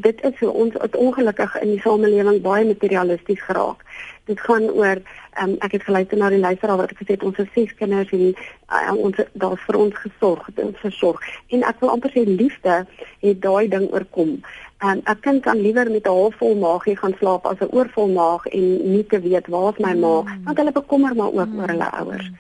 dit 0.07 0.23
is 0.29 0.38
so 0.38 0.51
ons 0.62 0.77
het 0.79 0.96
ongelukkig 0.96 1.57
in 1.61 1.75
die 1.75 1.83
samelewing 1.83 2.40
baie 2.44 2.64
materialisties 2.68 3.42
geraak. 3.49 3.83
Dit 4.31 4.40
gaan 4.46 4.68
oor 4.70 5.01
um, 5.42 5.57
ek 5.66 5.75
het 5.77 5.87
geluister 5.88 6.18
na 6.18 6.31
die 6.31 6.42
luisteraar 6.42 6.81
wat 6.83 6.94
gesê 6.99 7.16
het 7.16 7.27
ons 7.27 7.38
het 7.40 7.49
ses 7.55 7.75
kinders 7.79 8.12
en 8.16 8.27
uh, 8.31 8.94
ons 8.94 9.23
daar's 9.33 9.64
vir 9.66 9.79
ons 9.79 10.03
gesorg, 10.05 10.51
ons 10.57 10.83
versorg. 10.85 11.31
En 11.55 11.64
ek 11.70 11.81
wil 11.83 11.94
amper 11.94 12.14
sê 12.14 12.27
liefde 12.27 12.83
het 13.25 13.40
daai 13.42 13.68
ding 13.73 13.88
oorkom. 13.90 14.38
Um, 14.81 15.03
'n 15.05 15.20
kind 15.20 15.42
kan 15.44 15.61
liewer 15.61 15.90
met 15.90 16.07
'n 16.07 16.16
halfvol 16.18 16.55
maagie 16.57 16.96
gaan 16.96 17.16
slaap 17.18 17.46
as 17.46 17.61
'n 17.61 17.75
oorvol 17.77 18.09
maag 18.09 18.46
en 18.46 18.92
nie 18.92 19.07
te 19.07 19.20
weet 19.20 19.46
waar 19.46 19.73
is 19.73 19.85
my 19.85 19.94
maag, 19.94 20.25
mm. 20.25 20.44
want 20.44 20.57
hulle 20.57 20.73
bekommer 20.73 21.14
maar 21.16 21.33
ook 21.33 21.53
mm. 21.53 21.61
oor 21.61 21.68
hulle 21.68 21.90
ouers. 21.90 22.31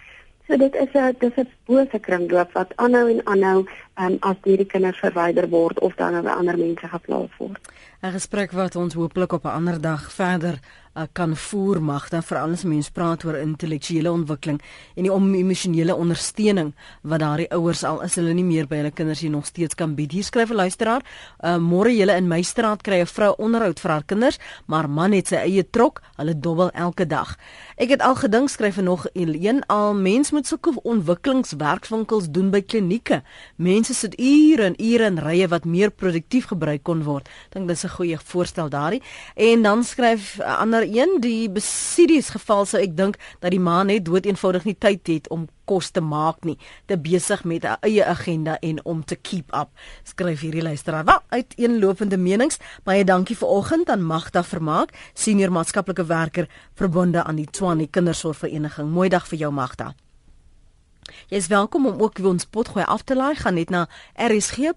So 0.50 0.56
dit 0.56 0.74
is 0.74 0.92
'n 0.92 1.14
dis 1.18 1.36
'n 1.36 1.48
bose 1.64 1.98
kringloop 2.00 2.52
wat 2.52 2.72
aanhou 2.76 3.08
en 3.10 3.26
aanhou 3.26 3.68
um, 4.02 4.16
as 4.20 4.36
hierdie 4.42 4.66
kinders 4.66 4.98
verwyder 4.98 5.48
word 5.48 5.78
of 5.78 5.94
dan 5.94 6.22
by 6.22 6.30
ander 6.30 6.58
mense 6.58 6.88
geplaas 6.88 7.30
word. 7.38 7.60
'n 8.02 8.12
Gesprek 8.12 8.50
wat 8.50 8.76
ons 8.76 8.94
hooplik 8.94 9.32
op 9.32 9.44
'n 9.44 9.54
ander 9.58 9.80
dag 9.80 10.12
verder 10.12 10.58
uh, 10.94 11.06
kan 11.12 11.36
voer 11.36 11.82
mag 11.82 12.08
dan 12.08 12.22
veral 12.22 12.52
as 12.52 12.64
mense 12.64 12.92
praat 12.92 13.24
oor 13.24 13.38
intellektuele 13.38 14.10
ontwikkeling 14.12 14.60
en 14.96 15.06
die 15.06 15.12
emosionele 15.40 15.94
ondersteuning 15.94 16.72
wat 17.02 17.20
daardie 17.20 17.48
ouers 17.54 17.84
al 17.84 18.02
is 18.06 18.16
hulle 18.18 18.34
nie 18.34 18.44
meer 18.44 18.66
by 18.70 18.80
hulle 18.82 18.90
kinders 18.94 19.20
hier 19.20 19.30
nog 19.30 19.46
steeds 19.46 19.74
kan 19.74 19.94
bied. 19.94 20.12
Hier 20.12 20.24
skryf 20.24 20.50
'n 20.50 20.60
luisteraar, 20.62 21.02
uh, 21.44 21.56
môre 21.58 21.94
julle 21.94 22.16
in 22.16 22.28
my 22.28 22.42
straat 22.42 22.82
kry 22.82 23.00
'n 23.00 23.06
vrou 23.06 23.34
onderhoud 23.38 23.80
vir 23.80 23.90
haar 23.90 24.04
kinders, 24.04 24.38
maar 24.66 24.88
man 24.88 25.12
het 25.12 25.28
sy 25.28 25.36
eie 25.36 25.64
trok, 25.70 26.02
hulle 26.16 26.34
dobbel 26.38 26.70
elke 26.70 27.06
dag. 27.06 27.36
Ek 27.76 27.88
het 27.88 28.02
al 28.02 28.14
gedink 28.14 28.48
skryf 28.48 28.76
er 28.76 28.82
nog 28.82 29.06
een 29.14 29.64
al 29.66 29.94
mens 29.94 30.30
moet 30.30 30.46
sulke 30.46 30.72
ontwikkelingswerkswinkels 30.82 32.30
doen 32.30 32.50
by 32.50 32.60
klinieke. 32.60 33.22
Mense 33.56 33.94
sit 33.94 34.14
ure 34.20 34.64
en 34.64 34.74
ure 34.78 35.04
in 35.04 35.18
rye 35.18 35.48
wat 35.48 35.64
meer 35.64 35.90
produktief 35.90 36.50
gebruik 36.50 36.82
kon 36.82 37.02
word. 37.02 37.28
Dink 37.50 37.68
dis 37.68 37.84
'n 37.84 37.88
goeie 37.88 38.18
voorstel 38.18 38.68
daardie. 38.68 39.02
En 39.34 39.62
dan 39.62 39.84
skryf 39.84 40.38
'n 40.38 40.42
ander 40.42 40.79
een 40.82 41.20
die 41.20 41.50
besidies 41.50 42.30
geval 42.34 42.66
sou 42.66 42.80
ek 42.82 42.96
dink 42.96 43.18
dat 43.40 43.50
die 43.54 43.60
man 43.60 43.86
net 43.86 44.04
dood 44.04 44.26
eenvoudig 44.26 44.64
nie 44.64 44.76
tyd 44.78 45.06
het 45.06 45.28
om 45.28 45.48
kos 45.70 45.90
te 45.94 46.00
maak 46.00 46.44
nie. 46.44 46.58
Te 46.86 46.98
besig 46.98 47.44
met 47.44 47.64
'n 47.64 47.76
eie 47.80 48.04
agenda 48.04 48.58
en 48.58 48.84
om 48.84 49.04
te 49.04 49.16
keep 49.16 49.54
up 49.54 49.68
skryf 50.04 50.40
hierdie 50.40 50.62
luisteraar. 50.62 51.04
Wat 51.04 51.22
uit 51.28 51.54
eenlopende 51.56 52.16
menings 52.16 52.58
baie 52.84 53.04
dankie 53.04 53.36
vir 53.36 53.48
oggend 53.48 53.90
aan 53.90 54.02
Magda 54.02 54.42
Vermaak 54.42 54.90
senior 55.14 55.52
maatskaplike 55.52 56.04
werker 56.04 56.48
verbonde 56.74 57.24
aan 57.24 57.36
die 57.36 57.50
Tshwane 57.50 57.86
Kindersorgvereniging. 57.86 58.90
Mooi 58.90 59.08
dag 59.08 59.26
vir 59.28 59.38
jou 59.38 59.52
Magda 59.52 59.94
Jy 61.28 61.36
is 61.36 61.46
welkom 61.46 61.86
om 61.86 62.00
ook 62.02 62.18
ons 62.18 62.44
potgooi 62.44 62.84
af 62.84 63.02
te 63.02 63.16
laai 63.16 63.34
gaan 63.34 63.54
net 63.54 63.70
na 63.70 63.88
rsg.co.za. 64.14 64.72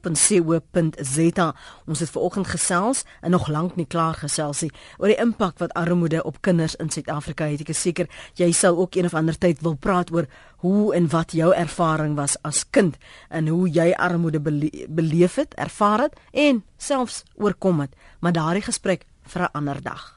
Ons 1.87 1.99
het 1.99 2.09
vanoggend 2.09 2.47
gesels 2.47 3.03
en 3.21 3.31
nog 3.31 3.47
lank 3.47 3.75
nie 3.75 3.85
klaar 3.85 4.13
gesels 4.13 4.61
nie 4.61 4.71
oor 4.97 5.07
die 5.07 5.19
impak 5.21 5.57
wat 5.59 5.73
armoede 5.73 6.23
op 6.23 6.41
kinders 6.41 6.75
in 6.75 6.89
Suid-Afrika 6.89 7.45
het. 7.49 7.61
Ek 7.61 7.69
is 7.69 7.81
seker 7.81 8.07
jy 8.39 8.51
sal 8.51 8.77
ook 8.77 8.95
een 8.95 9.05
of 9.05 9.13
ander 9.13 9.37
tyd 9.37 9.61
wil 9.61 9.75
praat 9.75 10.11
oor 10.13 10.27
hoe 10.63 10.95
en 10.95 11.09
wat 11.11 11.31
jou 11.31 11.53
ervaring 11.53 12.15
was 12.15 12.37
as 12.41 12.63
kind 12.69 12.97
en 13.29 13.47
hoe 13.47 13.69
jy 13.69 13.91
armoede 13.93 14.39
bele 14.39 14.69
beleef 14.87 15.35
het, 15.35 15.53
ervaar 15.53 15.99
het 16.07 16.19
en 16.31 16.63
selfs 16.77 17.23
oorkom 17.35 17.79
het. 17.79 17.95
Maar 18.19 18.31
daardie 18.33 18.63
gesprek 18.63 19.05
vir 19.23 19.41
'n 19.41 19.51
ander 19.53 19.81
dag. 19.81 20.13